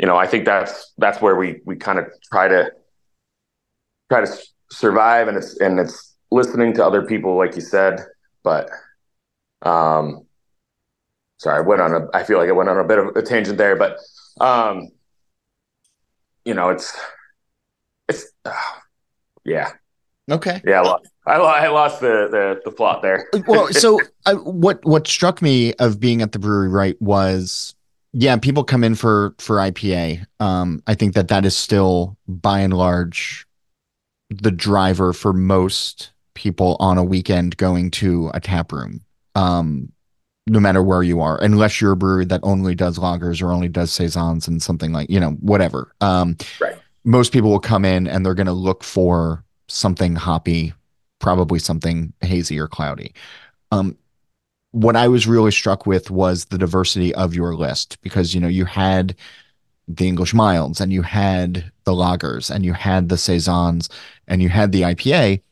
[0.00, 2.72] you know i think that's that's where we we kind of try to
[4.10, 8.00] try to survive and it's and it's listening to other people like you said
[8.42, 8.70] but
[9.62, 10.26] um
[11.38, 13.22] sorry i went on a i feel like i went on a bit of a
[13.22, 13.98] tangent there but
[14.40, 14.88] um
[16.44, 16.98] you know it's
[18.08, 18.52] it's uh,
[19.44, 19.72] yeah
[20.30, 20.62] Okay.
[20.64, 20.82] Yeah,
[21.26, 23.26] I, I lost the, the the plot there.
[23.46, 27.74] well, so I, what what struck me of being at the brewery right was
[28.12, 30.24] yeah, people come in for for IPA.
[30.38, 33.46] Um, I think that that is still by and large
[34.28, 39.02] the driver for most people on a weekend going to a tap room.
[39.34, 39.92] Um,
[40.46, 43.68] no matter where you are, unless you're a brewery that only does lagers or only
[43.68, 45.92] does saisons and something like you know whatever.
[46.00, 46.76] Um, right.
[47.04, 50.74] Most people will come in and they're going to look for something hoppy
[51.20, 53.14] probably something hazy or cloudy.
[53.70, 53.96] Um,
[54.72, 58.48] what I was really struck with was the diversity of your list because you know
[58.48, 59.14] you had
[59.86, 63.88] the English milds and you had the lagers and you had the saisons
[64.26, 65.42] and you had the IPA,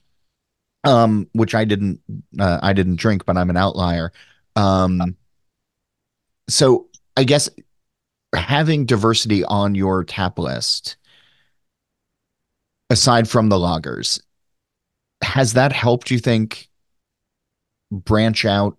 [0.88, 2.00] um, which I didn't
[2.38, 4.10] uh, I didn't drink, but I'm an outlier.
[4.56, 5.16] Um,
[6.48, 7.50] so I guess
[8.34, 10.96] having diversity on your tap list,
[12.88, 14.18] aside from the lagers,
[15.22, 16.70] has that helped you think
[17.92, 18.78] branch out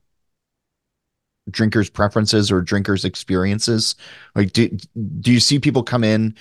[1.52, 3.96] drinkers' preferences or drinkers' experiences?
[4.34, 4.76] Like, do
[5.20, 6.36] do you see people come in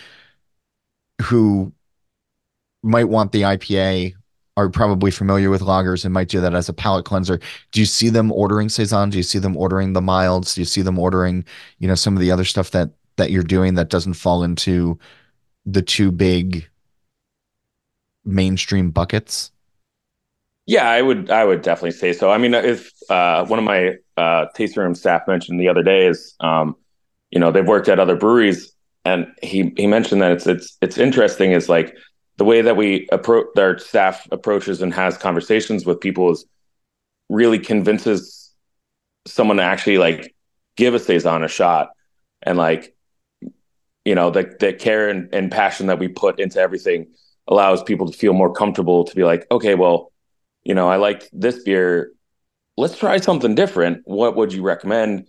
[1.21, 1.75] who
[2.83, 4.15] might want the IPA,
[4.59, 7.39] are probably familiar with lagers and might do that as a palate cleanser?
[7.71, 9.09] Do you see them ordering saison?
[9.09, 10.57] Do you see them ordering the milds?
[10.57, 11.45] Do you see them ordering,
[11.79, 14.99] you know, some of the other stuff that that you're doing that doesn't fall into
[15.65, 16.69] the two big
[18.25, 19.53] mainstream buckets?
[20.67, 22.31] Yeah, I would I would definitely say so.
[22.31, 26.09] I mean, if uh, one of my uh, tasting room staff mentioned the other day
[26.09, 26.75] is, um,
[27.31, 28.73] you know, they've worked at other breweries,
[29.05, 31.97] and he he mentioned that it's it's it's interesting is like
[32.39, 36.45] the way that we approach our staff approaches and has conversations with people is
[37.29, 38.53] really convinces
[39.27, 40.35] someone to actually like
[40.77, 41.91] give a saison a shot
[42.43, 42.95] and like
[44.05, 47.07] you know the the care and, and passion that we put into everything
[47.47, 50.11] allows people to feel more comfortable to be like okay well
[50.69, 52.13] you know, I like this beer.
[52.77, 54.03] Let's try something different.
[54.05, 55.29] What would you recommend?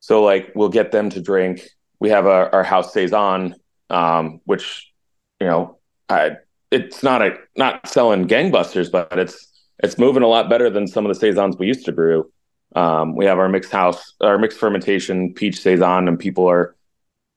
[0.00, 1.66] So like we'll get them to drink.
[1.98, 3.54] We have our, our house saison,
[3.88, 4.92] um, which
[5.40, 5.78] you know,
[6.10, 6.36] I
[6.70, 9.48] it's not a not selling gangbusters, but it's
[9.82, 12.30] it's moving a lot better than some of the saisons we used to brew.
[12.76, 16.76] Um, we have our mixed house, our mixed fermentation peach saison, and people are,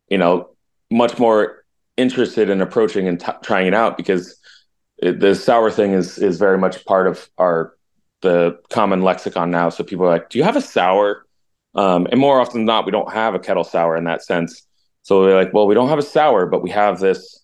[0.09, 0.49] you know,
[0.91, 1.63] much more
[1.97, 4.37] interested in approaching and t- trying it out because
[4.97, 7.75] it, the sour thing is is very much part of our
[8.21, 9.69] the common lexicon now.
[9.69, 11.25] So people are like, "Do you have a sour?"
[11.75, 14.67] Um, and more often than not, we don't have a kettle sour in that sense.
[15.01, 17.42] So they're like, "Well, we don't have a sour, but we have this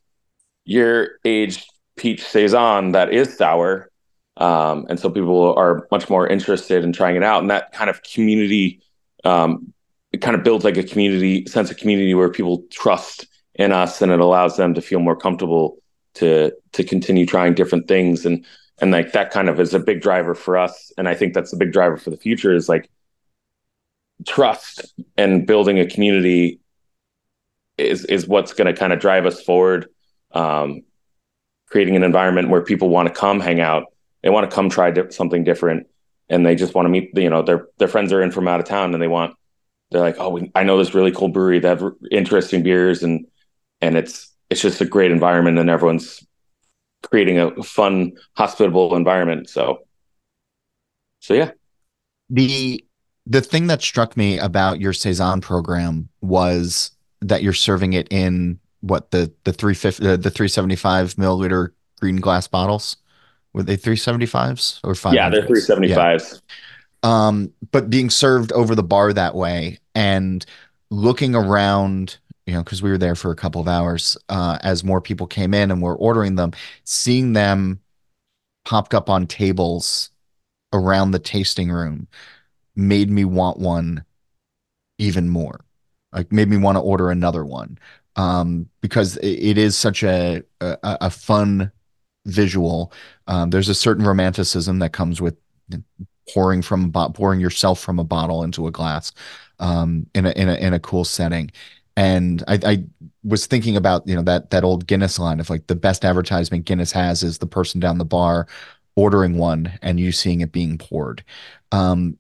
[0.70, 1.66] year aged
[1.98, 3.90] peach saison that is sour."
[4.38, 7.90] Um, and so people are much more interested in trying it out, and that kind
[7.90, 8.82] of community,
[9.26, 9.74] um,
[10.14, 14.02] it kind of builds like a community sense of community where people trust in us,
[14.02, 15.78] and it allows them to feel more comfortable
[16.16, 18.26] to to continue trying different things.
[18.26, 18.46] And
[18.82, 20.92] and like that kind of is a big driver for us.
[20.98, 22.90] And i think that's a big driver for the future is like
[24.26, 26.60] trust and building a community
[27.78, 29.88] is is what's going to kind of drive us forward
[30.34, 30.82] um,
[31.68, 33.86] creating an environment where people want to come hang out
[34.24, 35.88] they want to come try di- something different
[36.30, 38.60] and they just want to meet you know their their friends are in from out
[38.60, 39.36] of town and they want
[39.92, 43.26] they're like oh we, i know this really cool brewery that have interesting beers and
[43.82, 46.26] and it's it's just a great environment and everyone's
[47.04, 49.50] creating a fun, hospitable environment.
[49.50, 49.80] So,
[51.20, 51.52] so yeah.
[52.30, 52.84] The
[53.26, 58.60] the thing that struck me about your saison program was that you're serving it in
[58.82, 62.98] what the the three fifty uh, the three seventy five milliliter green glass bottles.
[63.54, 65.14] Were they three seventy fives or five?
[65.14, 66.42] Yeah, they're three seventy fives.
[67.04, 67.28] Yeah.
[67.28, 70.46] Um, but being served over the bar that way and
[70.90, 72.18] looking around
[72.50, 75.28] you know, because we were there for a couple of hours uh, as more people
[75.28, 76.52] came in and were ordering them,
[76.84, 77.80] seeing them
[78.66, 80.10] popped up on tables
[80.74, 82.08] around the tasting room
[82.76, 84.04] made me want one
[84.98, 85.64] even more.
[86.12, 87.78] Like made me want to order another one
[88.16, 91.72] um, because it, is such a, a, a fun
[92.26, 92.92] visual.
[93.28, 95.36] Um, there's a certain romanticism that comes with
[96.34, 99.12] pouring from pouring yourself from a bottle into a glass
[99.60, 101.52] um, in a in a in a cool setting.
[101.96, 102.84] And I, I
[103.24, 106.66] was thinking about you know that that old Guinness line of like the best advertisement
[106.66, 108.48] Guinness has is the person down the bar
[108.96, 111.24] ordering one and you seeing it being poured.
[111.72, 112.18] Um,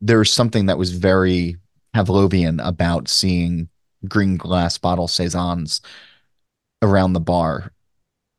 [0.00, 1.56] there's something that was very
[1.94, 3.68] Pavlovian about seeing
[4.08, 5.80] green glass bottle saisons
[6.82, 7.72] around the bar.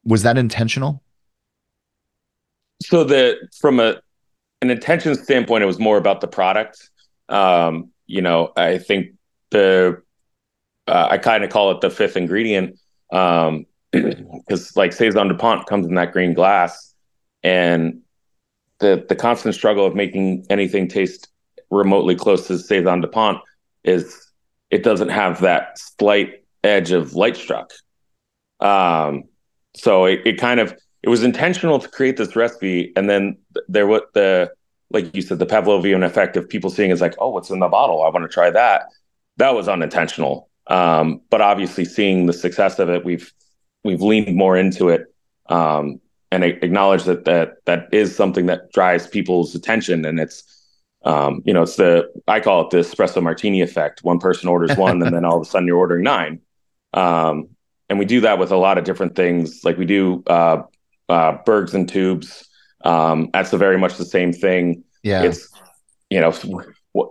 [0.03, 1.01] Was that intentional?
[2.81, 4.01] So the from a
[4.61, 6.89] an intention standpoint, it was more about the product.
[7.29, 9.13] Um, you know, I think
[9.51, 10.01] the
[10.87, 12.77] uh, I kind of call it the fifth ingredient
[13.11, 16.93] um because like saison dupont comes in that green glass
[17.43, 18.01] and
[18.79, 21.29] the the constant struggle of making anything taste
[21.69, 23.39] remotely close to saison dupont
[23.83, 24.31] is
[24.71, 27.71] it doesn't have that slight edge of light struck.
[28.59, 29.25] Um
[29.75, 33.37] so it, it kind of it was intentional to create this recipe and then
[33.67, 34.51] there what the
[34.91, 37.67] like you said the pavlovian effect of people seeing is like oh what's in the
[37.67, 38.03] bottle?
[38.03, 38.87] I want to try that.
[39.37, 40.49] That was unintentional.
[40.67, 43.31] Um, but obviously, seeing the success of it, we've
[43.83, 45.13] we've leaned more into it,
[45.47, 45.99] um,
[46.31, 50.54] and acknowledge that that that is something that drives people's attention, and it's
[51.05, 54.03] um, you know, it's the I call it the espresso martini effect.
[54.03, 56.41] One person orders one, and then all of a sudden you're ordering nine.
[56.93, 57.49] Um,
[57.87, 59.63] and we do that with a lot of different things.
[59.63, 60.63] Like we do uh,
[61.07, 62.49] uh, Bergs and tubes.
[62.83, 64.83] Um, that's a very much the same thing.
[65.03, 65.49] Yeah, it's
[66.09, 66.33] you know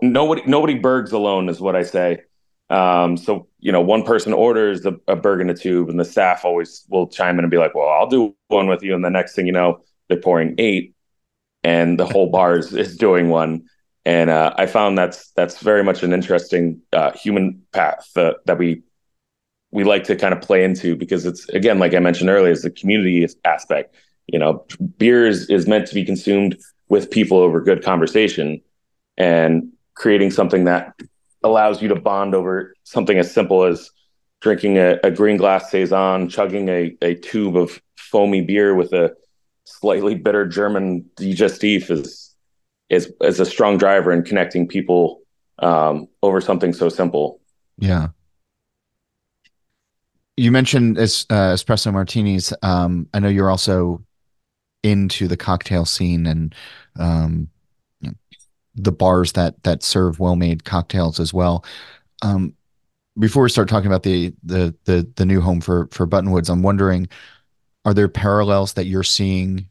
[0.03, 2.23] nobody nobody Bergs alone is what I say.
[2.71, 6.05] Um, so you know, one person orders a, a Berg in a tube, and the
[6.05, 9.05] staff always will chime in and be like, "Well, I'll do one with you." And
[9.05, 10.95] the next thing you know, they're pouring eight,
[11.63, 13.67] and the whole bar is, is doing one
[14.05, 18.59] and uh, I found that's that's very much an interesting uh, human path that, that
[18.59, 18.83] we
[19.71, 22.63] we like to kind of play into because it's again like I mentioned earlier, is
[22.63, 23.95] the community aspect.
[24.27, 26.57] You know, beer is, is meant to be consumed
[26.89, 28.61] with people over good conversation,
[29.17, 30.95] and creating something that
[31.43, 33.91] allows you to bond over something as simple as
[34.41, 39.15] drinking a, a green glass saison, chugging a, a tube of foamy beer with a
[39.65, 42.24] slightly bitter German digestif is
[42.95, 45.21] is is a strong driver in connecting people
[45.59, 47.41] um, over something so simple.
[47.79, 48.09] Yeah.
[50.37, 52.53] You mentioned uh, espresso martinis.
[52.63, 54.03] Um, I know you're also
[54.83, 56.55] into the cocktail scene and
[56.99, 57.49] um,
[58.01, 58.15] you know,
[58.75, 61.65] the bars that that serve well-made cocktails as well.
[62.23, 62.55] Um,
[63.19, 66.63] before we start talking about the, the the the new home for for Buttonwoods, I'm
[66.63, 67.09] wondering,
[67.85, 69.69] are there parallels that you're seeing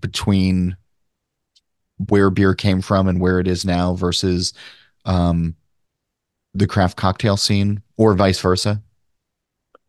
[0.00, 0.76] between
[2.08, 4.52] where beer came from and where it is now versus
[5.04, 5.54] um,
[6.54, 8.82] the craft cocktail scene or vice versa?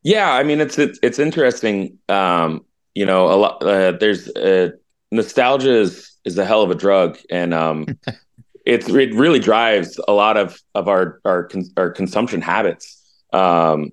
[0.04, 1.98] Yeah, I mean it's it's, it's interesting.
[2.10, 3.64] Um, you know, a lot.
[3.64, 4.70] Uh, there's uh,
[5.12, 7.86] nostalgia is is a hell of a drug, and um,
[8.66, 13.02] it's it really drives a lot of of our our our consumption habits.
[13.34, 13.92] Um,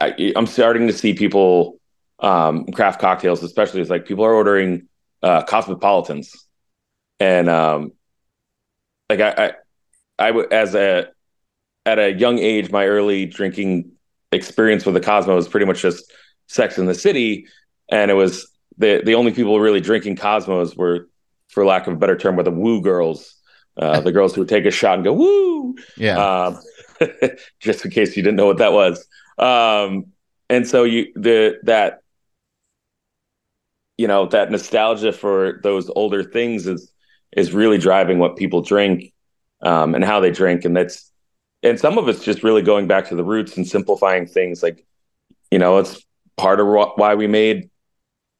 [0.00, 1.80] I, am starting to see people
[2.18, 4.88] um, craft cocktails, especially it's like people are ordering
[5.22, 6.46] uh, cosmopolitans
[7.22, 7.92] and um,
[9.08, 9.54] like I,
[10.18, 11.08] I, I as a
[11.86, 13.92] at a young age, my early drinking
[14.32, 16.12] experience with the Cosmo was pretty much just
[16.48, 17.46] Sex in the City,
[17.88, 21.08] and it was the the only people really drinking Cosmos were,
[21.48, 23.36] for lack of a better term, were the woo girls,
[23.76, 25.76] uh, the girls who would take a shot and go woo.
[25.96, 26.16] Yeah.
[26.18, 26.58] Um,
[27.60, 29.06] just in case you didn't know what that was.
[29.38, 30.06] Um,
[30.50, 32.00] and so you the that
[33.96, 36.91] you know that nostalgia for those older things is
[37.36, 39.12] is really driving what people drink
[39.62, 41.10] um, and how they drink, and that's
[41.62, 44.62] and some of it's just really going back to the roots and simplifying things.
[44.62, 44.84] Like
[45.50, 46.04] you know, it's
[46.36, 46.66] part of
[46.96, 47.70] why we made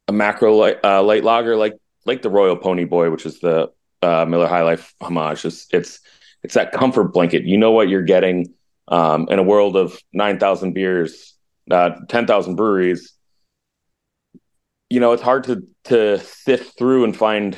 [0.08, 1.74] a macro light, uh, light lager like
[2.04, 3.70] like the Royal Pony Boy, which is the
[4.02, 5.44] uh, Miller High Life homage.
[5.44, 6.00] It's, it's
[6.42, 7.44] it's that comfort blanket.
[7.44, 8.52] You know what you're getting
[8.88, 11.34] um, in a world of nine thousand beers,
[11.70, 13.12] uh, ten thousand breweries.
[14.90, 17.56] You know, it's hard to to sift through and find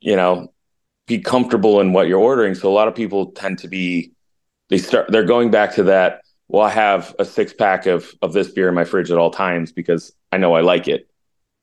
[0.00, 0.52] you know
[1.06, 2.54] be comfortable in what you're ordering.
[2.54, 4.12] So a lot of people tend to be
[4.70, 6.22] they start they're going back to that.
[6.48, 9.30] Well, I have a six pack of of this beer in my fridge at all
[9.30, 11.08] times because I know I like it.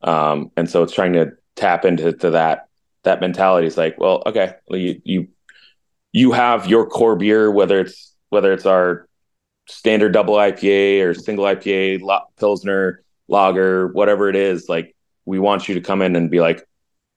[0.02, 2.68] Um, and so it's trying to tap into to that
[3.04, 3.68] that mentality.
[3.68, 5.28] It's like, well, okay, you you
[6.12, 9.08] you have your core beer, whether it's whether it's our
[9.68, 12.02] standard double IPA or single IPA,
[12.38, 14.68] pilsner, lager, whatever it is.
[14.70, 16.68] Like we want you to come in and be like,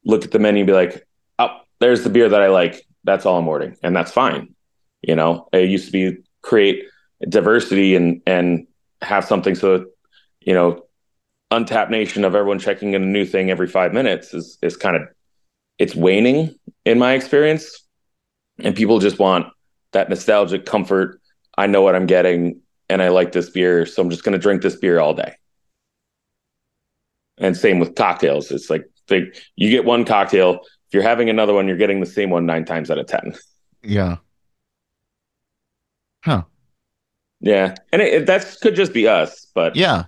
[0.05, 1.07] look at the menu, and be like,
[1.39, 2.87] oh, there's the beer that I like.
[3.05, 4.55] That's all I'm ordering, and that's fine.
[5.03, 6.85] You know, it used to be create
[7.29, 8.67] diversity and and
[9.03, 9.87] have something so
[10.41, 10.85] you know
[11.51, 14.97] Untappd Nation of everyone checking in a new thing every five minutes is is kind
[14.97, 15.03] of
[15.79, 16.55] it's waning
[16.85, 17.87] in my experience,
[18.59, 19.47] and people just want
[19.93, 21.21] that nostalgic comfort.
[21.57, 24.39] I know what I'm getting, and I like this beer, so I'm just going to
[24.39, 25.35] drink this beer all day.
[27.39, 28.51] And same with cocktails.
[28.51, 30.61] It's like they, you get one cocktail,
[30.95, 33.35] you're having another one, you're getting the same one nine times out of 10.
[33.83, 34.17] Yeah.
[36.25, 36.45] Huh.
[37.41, 37.75] Yeah.
[37.93, 40.05] And it, it, that could just be us, but yeah,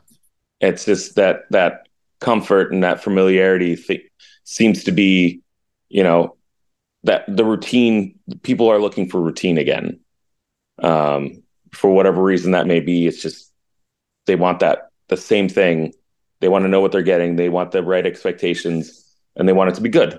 [0.61, 1.89] it's just that, that
[2.21, 4.09] comfort and that familiarity th-
[4.45, 5.41] seems to be,
[5.89, 6.37] you know,
[7.05, 10.01] that the routine, people are looking for routine again.
[10.83, 13.53] Um, for whatever reason that may be, it's just,
[14.27, 15.93] they want that, the same thing.
[16.41, 17.37] They want to know what they're getting.
[17.37, 19.05] They want the right expectations
[19.37, 20.19] and they want it to be good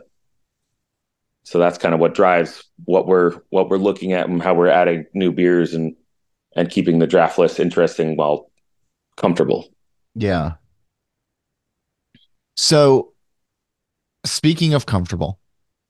[1.47, 4.67] so that's kind of what drives what we're what we're looking at and how we're
[4.67, 5.95] adding new beers and
[6.57, 8.51] and keeping the draft list interesting while
[9.15, 9.69] comfortable.
[10.13, 10.55] Yeah.
[12.57, 13.13] So
[14.25, 15.39] speaking of comfortable,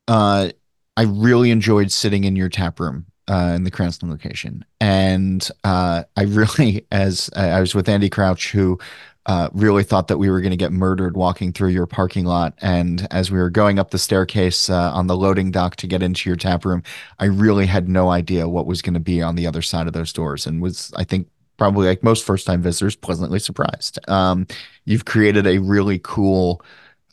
[0.08, 0.50] uh
[0.96, 4.64] I really enjoyed sitting in your tap room uh, in the Cranston location.
[4.80, 8.80] And uh, I really, as I was with Andy Crouch, who
[9.28, 12.54] uh, really thought that we were going to get murdered walking through your parking lot.
[12.62, 16.02] And as we were going up the staircase uh, on the loading dock to get
[16.02, 16.82] into your tap room,
[17.20, 19.94] I really had no idea what was going to be on the other side of
[19.94, 24.00] those doors, and was I think probably like most first time visitors pleasantly surprised.
[24.10, 24.48] Um,
[24.86, 26.64] you've created a really cool,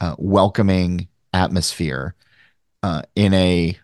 [0.01, 2.15] uh, welcoming atmosphere
[2.85, 3.77] uh, in a.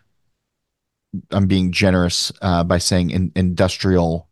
[1.31, 4.29] I'm being generous uh, by saying in, industrial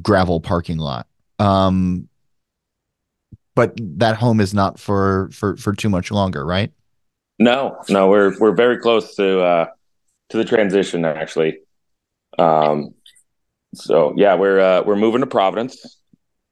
[0.00, 1.08] gravel parking lot.
[1.40, 2.08] Um,
[3.54, 6.72] but that home is not for for for too much longer, right?
[7.38, 9.66] No, no, we're we're very close to uh
[10.30, 11.58] to the transition actually.
[12.38, 12.94] Um
[13.74, 15.98] so yeah, we're uh we're moving to Providence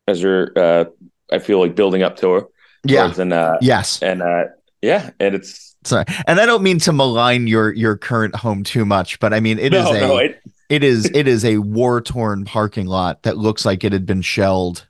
[0.06, 0.84] as you're uh
[1.30, 2.42] I feel like building up to her.
[2.84, 3.12] Yeah.
[3.16, 4.02] And uh yes.
[4.02, 4.44] And uh
[4.80, 6.04] yeah, and it's sorry.
[6.26, 9.58] And I don't mean to malign your your current home too much, but I mean
[9.58, 13.22] it no, is a no, it, it is it is a war torn parking lot
[13.22, 14.86] that looks like it had been shelled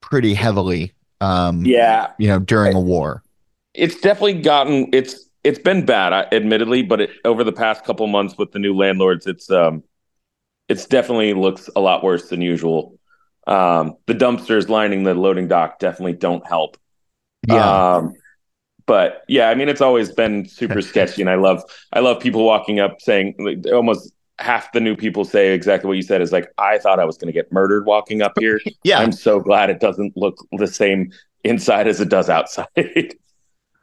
[0.00, 3.22] pretty heavily um, yeah, you know, during a war.
[3.74, 8.36] It's definitely gotten it's it's been bad, admittedly, but it, over the past couple months
[8.36, 9.82] with the new landlords, it's um,
[10.68, 12.98] it's definitely looks a lot worse than usual.
[13.46, 16.76] Um, the dumpsters lining the loading dock definitely don't help.
[17.46, 17.96] Yeah.
[17.96, 18.14] Um,
[18.86, 21.62] but yeah, I mean, it's always been super sketchy, and I love
[21.92, 25.96] I love people walking up saying like, almost half the new people say exactly what
[25.96, 28.60] you said is like i thought i was going to get murdered walking up here.
[28.82, 28.98] Yeah.
[28.98, 31.12] I'm so glad it doesn't look the same
[31.44, 32.66] inside as it does outside.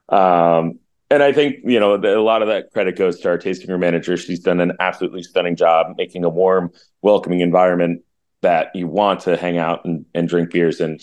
[0.10, 0.80] Um
[1.10, 3.70] and i think you know the, a lot of that credit goes to our tasting
[3.70, 4.16] room manager.
[4.16, 8.04] She's done an absolutely stunning job making a warm welcoming environment
[8.42, 10.80] that you want to hang out and, and drink beers.
[10.80, 11.02] And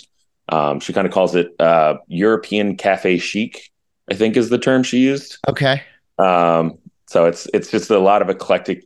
[0.49, 3.71] um, she kind of calls it uh, european cafe chic
[4.11, 5.37] i think is the term she used.
[5.47, 5.83] Okay.
[6.19, 8.85] Um, so it's it's just a lot of eclectic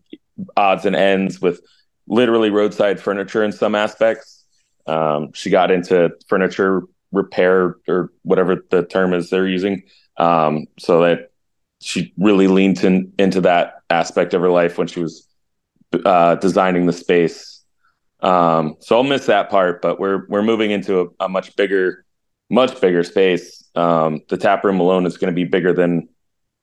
[0.57, 1.61] odds and ends with
[2.07, 4.45] literally roadside furniture in some aspects.
[4.87, 6.83] Um, she got into furniture
[7.13, 9.83] repair or whatever the term is they're using.
[10.17, 11.31] Um, so that
[11.81, 15.27] she really leaned in, into that aspect of her life when she was
[16.05, 17.65] uh, designing the space.
[18.21, 22.05] Um, so I'll miss that part, but we're we're moving into a, a much bigger,
[22.51, 23.65] much bigger space.
[23.77, 26.09] Um, the tap room alone is going to be bigger than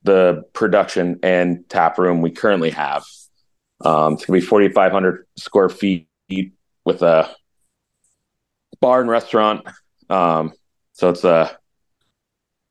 [0.03, 3.05] the production and tap room we currently have.
[3.85, 6.07] Um, it's gonna be 4,500 square feet
[6.83, 7.29] with a
[8.81, 9.65] bar and restaurant.
[10.09, 10.53] Um,
[10.93, 11.57] so it's a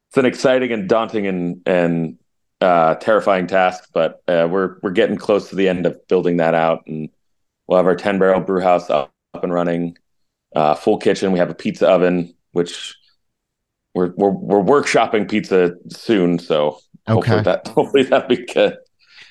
[0.08, 2.18] it's an exciting and daunting and and
[2.60, 6.54] uh, terrifying task, but uh, we're we're getting close to the end of building that
[6.54, 7.10] out, and
[7.66, 9.98] we'll have our 10 barrel brew house up, up and running,
[10.54, 11.32] uh, full kitchen.
[11.32, 12.94] We have a pizza oven, which
[13.94, 17.30] we're we're we're workshopping pizza soon, so okay.
[17.30, 18.76] hopefully that hopefully that'll be good.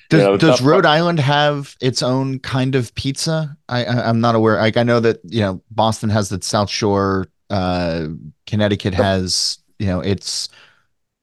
[0.09, 0.97] Does, you know, does Rhode part.
[0.97, 3.57] Island have its own kind of pizza?
[3.69, 4.57] I, I am not aware.
[4.57, 7.27] Like I know that you know Boston has the South Shore.
[7.49, 8.07] Uh,
[8.45, 10.49] Connecticut has you know its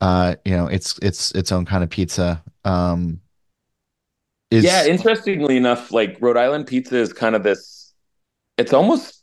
[0.01, 2.43] uh you know it's it's its own kind of pizza.
[2.65, 3.21] Um,
[4.51, 7.93] is, yeah, interestingly enough, like Rhode Island pizza is kind of this.
[8.59, 9.23] It's almost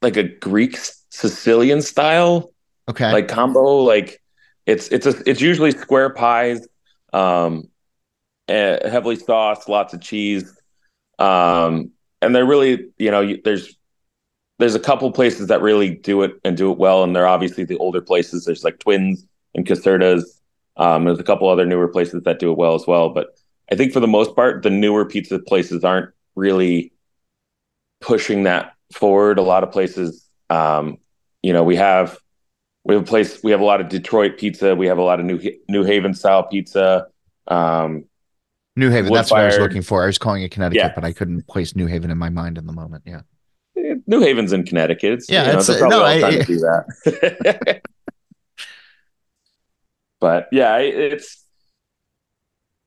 [0.00, 0.78] like a Greek
[1.10, 2.52] Sicilian style,
[2.88, 3.82] okay, like combo.
[3.82, 4.22] Like
[4.64, 6.66] it's it's a it's usually square pies.
[7.12, 7.68] Um,
[8.48, 10.56] uh, heavily sauced, lots of cheese.
[11.18, 11.90] Um,
[12.20, 13.76] and they're really, you know, there's
[14.58, 17.64] there's a couple places that really do it and do it well, and they're obviously
[17.64, 18.44] the older places.
[18.44, 20.40] There's like Twins and Caserta's.
[20.76, 23.36] Um, there's a couple other newer places that do it well as well, but
[23.70, 26.92] I think for the most part, the newer pizza places aren't really
[28.00, 29.38] pushing that forward.
[29.38, 30.98] A lot of places, um,
[31.42, 32.18] you know, we have
[32.84, 35.20] we have a place we have a lot of Detroit pizza, we have a lot
[35.20, 37.06] of New New Haven style pizza.
[37.46, 38.04] Um,
[38.76, 39.12] New Haven.
[39.12, 40.02] That's what I was looking for.
[40.02, 40.92] I was calling it Connecticut, yeah.
[40.94, 43.04] but I couldn't place New Haven in my mind in the moment.
[43.06, 43.20] Yeah.
[44.06, 45.12] New Haven's in Connecticut.
[45.12, 47.82] It's, yeah, you know, it's, uh, no, I, to do that.
[50.20, 51.44] but yeah, it's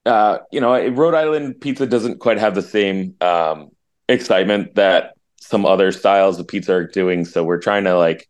[0.06, 3.70] uh, you know, Rhode Island pizza doesn't quite have the same um,
[4.08, 7.26] excitement that some other styles of pizza are doing.
[7.26, 8.28] So we're trying to like,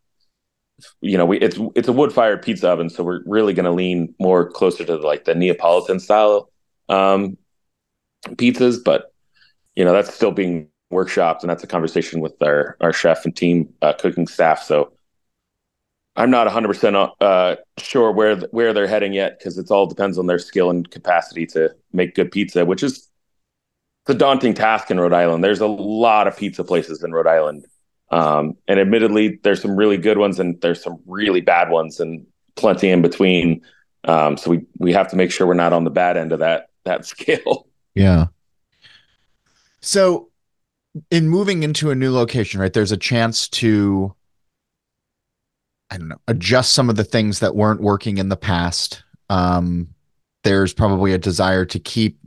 [1.00, 3.72] you know, we it's it's a wood fired pizza oven, so we're really going to
[3.72, 6.50] lean more closer to like the Neapolitan style
[6.88, 7.36] um,
[8.26, 9.12] pizzas, but
[9.76, 13.36] you know that's still being workshopped, and that's a conversation with our our chef and
[13.36, 14.62] team uh, cooking staff.
[14.62, 14.92] So
[16.16, 20.18] I'm not 100 percent uh, sure where where they're heading yet because it all depends
[20.18, 23.08] on their skill and capacity to make good pizza, which is
[24.06, 25.44] the daunting task in Rhode Island.
[25.44, 27.66] There's a lot of pizza places in Rhode Island,
[28.10, 32.26] um, and admittedly, there's some really good ones and there's some really bad ones, and
[32.56, 33.62] plenty in between.
[34.04, 36.40] Um, so we we have to make sure we're not on the bad end of
[36.40, 37.67] that that scale.
[37.98, 38.26] Yeah.
[39.80, 40.30] So,
[41.10, 44.14] in moving into a new location, right, there's a chance to
[45.90, 49.02] I don't know, adjust some of the things that weren't working in the past.
[49.30, 49.88] Um,
[50.44, 52.18] there's probably a desire to keep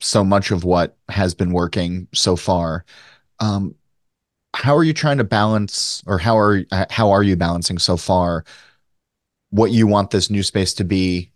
[0.00, 2.84] so much of what has been working so far.
[3.40, 3.74] Um,
[4.54, 8.44] how are you trying to balance, or how are how are you balancing so far
[9.50, 11.32] what you want this new space to be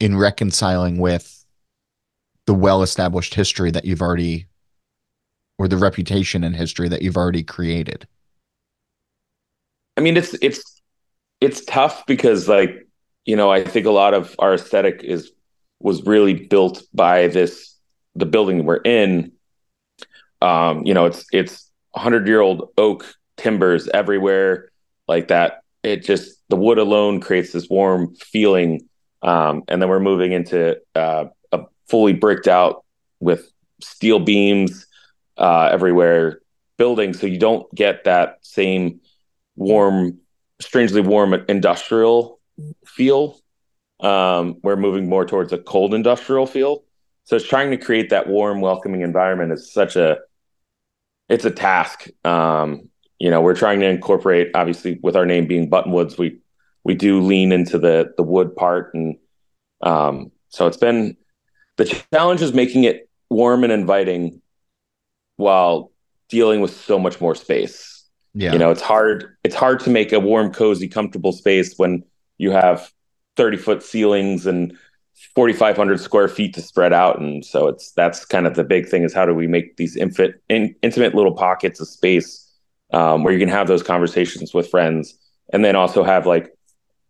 [0.00, 1.41] in reconciling with
[2.46, 4.46] the well-established history that you've already,
[5.58, 8.06] or the reputation and history that you've already created?
[9.96, 10.82] I mean, it's it's
[11.42, 12.86] it's tough because like
[13.24, 15.32] you know i think a lot of our aesthetic is
[15.80, 17.76] was really built by this
[18.14, 19.32] the building we're in.
[20.40, 24.70] Um you know it's it's 100 year old oak timbers everywhere
[25.08, 25.62] like that.
[25.82, 28.88] It just the wood alone creates this warm feeling.
[29.22, 31.24] Um and then we're moving into uh,
[31.92, 32.84] fully bricked out
[33.20, 34.86] with steel beams
[35.36, 36.40] uh everywhere
[36.78, 39.00] building so you don't get that same
[39.56, 40.18] warm
[40.62, 42.40] strangely warm industrial
[42.86, 43.38] feel.
[44.00, 46.84] Um, we're moving more towards a cold industrial feel.
[47.24, 50.18] So it's trying to create that warm, welcoming environment is such a
[51.28, 52.08] it's a task.
[52.24, 52.88] Um,
[53.18, 56.38] you know, we're trying to incorporate obviously with our name being Buttonwoods, we
[56.84, 59.16] we do lean into the the wood part and
[59.82, 61.16] um, so it's been
[61.76, 64.40] the challenge is making it warm and inviting
[65.36, 65.90] while
[66.28, 67.92] dealing with so much more space
[68.34, 68.52] yeah.
[68.52, 72.02] You know, it's hard it's hard to make a warm, cozy, comfortable space when
[72.38, 72.90] you have
[73.36, 74.76] 30 foot ceilings and
[75.34, 79.02] 4500 square feet to spread out and so it's that's kind of the big thing
[79.04, 82.50] is how do we make these infant in, intimate little pockets of space
[82.92, 85.14] um, where you can have those conversations with friends
[85.52, 86.50] and then also have like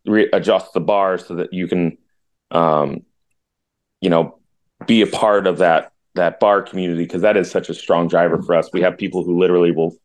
[0.04, 1.96] re- adjust the bar so that you can
[2.50, 3.02] um,
[4.00, 4.38] you know
[4.86, 8.42] be a part of that that bar community because that is such a strong driver
[8.42, 9.96] for us we have people who literally will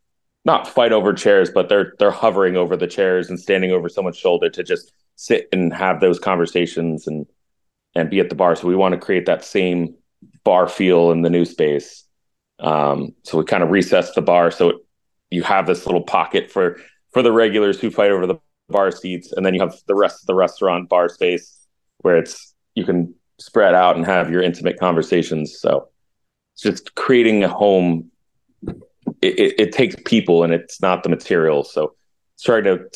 [0.48, 4.18] not fight over chairs, but they're they're hovering over the chairs and standing over someone's
[4.18, 7.28] shoulder to just sit and have those conversations and
[7.96, 8.56] and be at the bar.
[8.56, 9.96] So we want to create that same
[10.46, 12.06] bar feel in the new space.
[12.60, 14.80] Um, so we kind of recess the bar so
[15.30, 16.80] you have this little pocket for
[17.12, 20.24] for the regulars who fight over the bar seats, and then you have the rest
[20.24, 21.68] of the restaurant bar space
[21.98, 25.60] where it's you can spread out and have your intimate conversations.
[25.60, 25.90] So
[26.54, 28.12] it's just creating a home
[29.22, 31.64] it, it, takes people and it's not the material.
[31.64, 31.96] So
[32.42, 32.90] trying to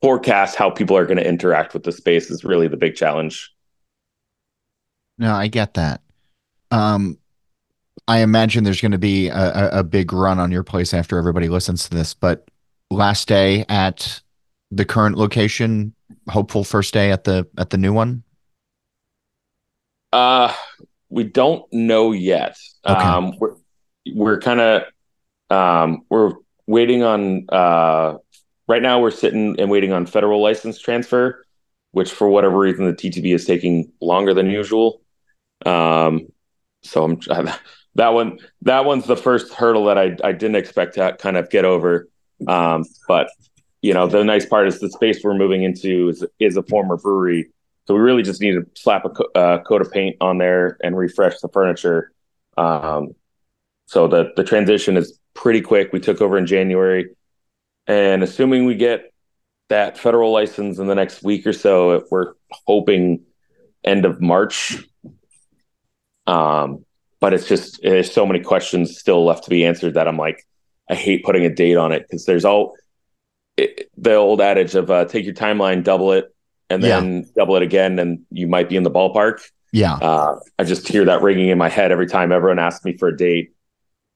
[0.00, 3.52] forecast how people are going to interact with the space is really the big challenge.
[5.18, 6.00] No, I get that.
[6.70, 7.18] Um,
[8.06, 11.48] I imagine there's going to be a, a, big run on your place after everybody
[11.48, 12.14] listens to this.
[12.14, 12.48] But
[12.90, 14.22] last day at
[14.70, 15.94] the current location,
[16.28, 18.22] hopeful first day at the at the new one.
[20.18, 20.52] Uh,
[21.10, 22.58] we don't know yet.
[22.84, 23.00] Okay.
[23.00, 23.54] Um, we're
[24.12, 24.82] we're kind of
[25.48, 26.32] um, we're
[26.66, 28.14] waiting on uh,
[28.66, 29.00] right now.
[29.00, 31.44] We're sitting and waiting on federal license transfer,
[31.92, 35.02] which for whatever reason the TTB is taking longer than usual.
[35.64, 36.26] Um,
[36.82, 37.48] so I'm
[37.94, 38.38] that one.
[38.62, 42.08] That one's the first hurdle that I I didn't expect to kind of get over.
[42.48, 43.28] Um, but
[43.82, 46.96] you know the nice part is the space we're moving into is is a former
[46.96, 47.50] brewery,
[47.88, 50.76] so we really just need to slap a co- uh, coat of paint on there
[50.82, 52.12] and refresh the furniture.
[52.58, 53.14] Um,
[53.86, 55.90] so the the transition is pretty quick.
[55.90, 57.08] We took over in January,
[57.86, 59.10] and assuming we get
[59.70, 62.34] that federal license in the next week or so, we're
[62.66, 63.24] hoping
[63.84, 64.76] end of March.
[66.26, 66.84] Um,
[67.20, 70.46] but it's just there's so many questions still left to be answered that I'm like,
[70.90, 72.76] I hate putting a date on it because there's all
[73.56, 76.34] it, the old adage of uh, take your timeline, double it,
[76.70, 77.22] and then yeah.
[77.36, 79.40] double it again, and you might be in the ballpark.
[79.72, 82.96] Yeah, uh, I just hear that ringing in my head every time everyone asks me
[82.96, 83.52] for a date.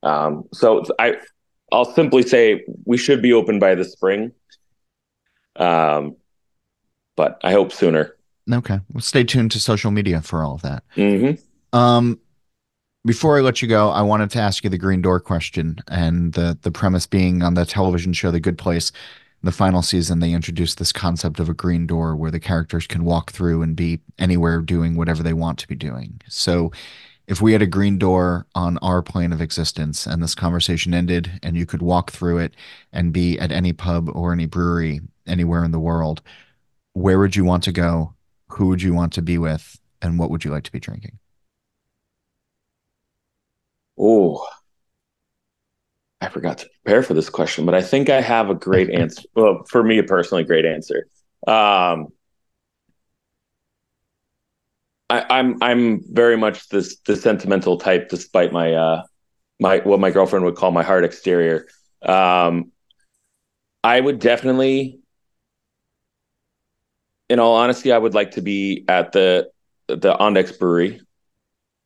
[0.03, 1.17] Um, so I,
[1.71, 4.33] I'll simply say we should be open by the spring.
[5.57, 6.17] Um,
[7.17, 8.17] but I hope sooner.
[8.51, 8.81] Okay.
[8.93, 10.83] Well, stay tuned to social media for all of that.
[10.97, 11.79] Mm-hmm.
[11.79, 12.19] Um,
[13.05, 16.33] before I let you go, I wanted to ask you the green door question, and
[16.33, 18.93] the the premise being on the television show The Good Place,
[19.43, 23.05] the final season they introduced this concept of a green door where the characters can
[23.05, 26.21] walk through and be anywhere doing whatever they want to be doing.
[26.29, 26.71] So,
[27.29, 31.39] if we had a green door on our plane of existence and this conversation ended
[31.43, 32.55] and you could walk through it
[32.93, 36.21] and be at any pub or any brewery anywhere in the world,
[36.95, 38.15] where would you want to go?
[38.49, 39.79] Who would you want to be with?
[40.03, 41.19] And what would you like to be drinking?
[43.97, 44.47] Oh,
[46.23, 49.23] I forgot to prepare for this question, but I think I have a great answer.
[49.35, 51.09] Well, for me, a personally great answer.
[51.49, 52.09] Um,
[55.11, 59.03] I, am I'm, I'm very much this the sentimental type, despite my uh
[59.59, 61.67] my what my girlfriend would call my hard exterior.
[62.03, 62.71] Um,
[63.83, 65.01] I would definitely
[67.29, 69.51] in all honesty, I would like to be at the
[69.89, 71.01] the Andechs Brewery.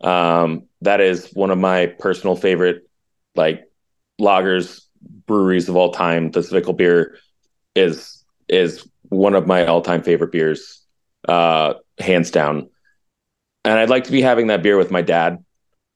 [0.03, 2.83] Um, that is one of my personal favorite
[3.35, 3.66] like
[4.21, 4.83] lagers
[5.27, 6.31] breweries of all time.
[6.31, 7.19] The Zwickel beer
[7.75, 10.83] is is one of my all time favorite beers,
[11.29, 12.69] uh, hands down.
[13.65, 15.45] And I'd like to be having that beer with my dad.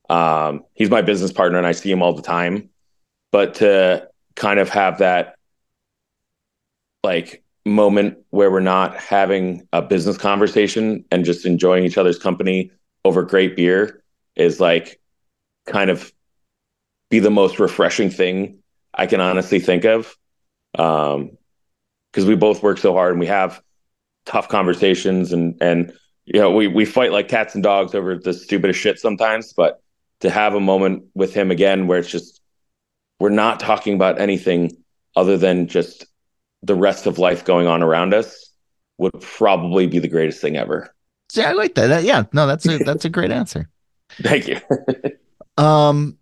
[0.08, 2.70] Um, he's my business partner, and I see him all the time.
[3.30, 5.36] But to kind of have that
[7.04, 12.70] like moment where we're not having a business conversation and just enjoying each other's company
[13.04, 14.02] over great beer
[14.36, 15.00] is like
[15.66, 16.12] kind of
[17.10, 18.58] be the most refreshing thing
[18.94, 20.16] I can honestly think of.
[20.78, 21.36] Um,
[22.12, 23.62] because we both work so hard and we have
[24.26, 25.92] tough conversations and and
[26.24, 29.80] you know we we fight like cats and dogs over the stupidest shit sometimes, but
[30.20, 32.40] to have a moment with him again where it's just
[33.18, 34.70] we're not talking about anything
[35.16, 36.06] other than just
[36.62, 38.50] the rest of life going on around us
[38.98, 40.94] would probably be the greatest thing ever.
[41.32, 41.86] Yeah, I like that.
[41.88, 43.68] that yeah, no, that's a that's a great answer.
[44.22, 44.60] Thank you.
[45.56, 46.18] um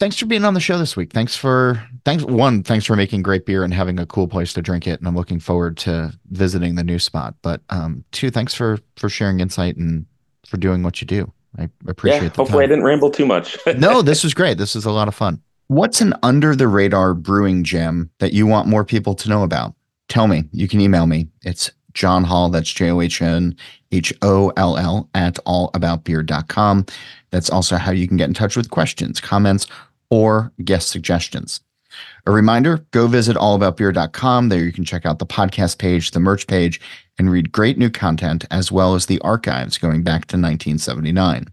[0.00, 1.12] thanks for being on the show this week.
[1.12, 4.62] Thanks for thanks one, thanks for making great beer and having a cool place to
[4.62, 4.98] drink it.
[4.98, 7.34] And I'm looking forward to visiting the new spot.
[7.42, 10.06] But um two, thanks for for sharing insight and
[10.46, 11.32] for doing what you do.
[11.58, 12.70] I appreciate yeah, hopefully time.
[12.70, 13.58] I didn't ramble too much.
[13.76, 14.58] no, this was great.
[14.58, 15.40] This is a lot of fun.
[15.68, 19.74] What's an under the radar brewing gem that you want more people to know about?
[20.08, 20.44] Tell me.
[20.52, 21.28] You can email me.
[21.42, 22.48] It's John Holl.
[22.50, 23.56] that's J O H N
[23.92, 26.86] H O L L, at allaboutbeer.com.
[27.30, 29.66] That's also how you can get in touch with questions, comments,
[30.10, 31.60] or guest suggestions.
[32.26, 34.48] A reminder go visit allaboutbeer.com.
[34.48, 36.80] There you can check out the podcast page, the merch page,
[37.18, 41.46] and read great new content as well as the archives going back to 1979.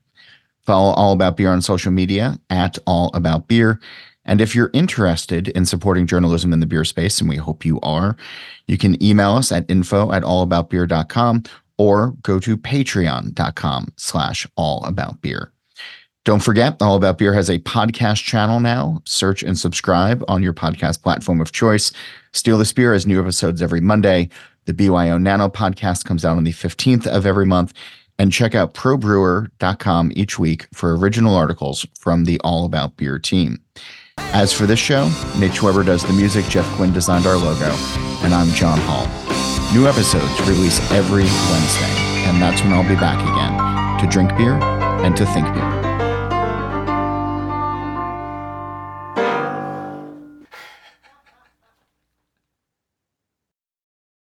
[0.66, 3.80] Follow All About Beer on social media at All About Beer.
[4.26, 7.80] And if you're interested in supporting journalism in the beer space, and we hope you
[7.80, 8.18] are,
[8.68, 11.44] you can email us at info at allaboutbeer.com
[11.78, 15.52] or go to patreon.com slash allaboutbeer.
[16.28, 19.02] Don't forget, All About Beer has a podcast channel now.
[19.06, 21.94] Search and subscribe on your podcast platform of choice.
[22.34, 24.28] Steal This Beer has new episodes every Monday.
[24.66, 27.72] The BYO Nano podcast comes out on the 15th of every month
[28.20, 33.62] and check out probrewer.com each week for original articles from the All About Beer team.
[34.18, 35.10] As for this show,
[35.40, 37.74] Mitch Weber does the music, Jeff Quinn designed our logo,
[38.22, 39.08] and I'm John Holl.
[39.74, 44.56] New episodes release every Wednesday, and that's when I'll be back again to drink beer
[45.06, 45.77] and to think beer.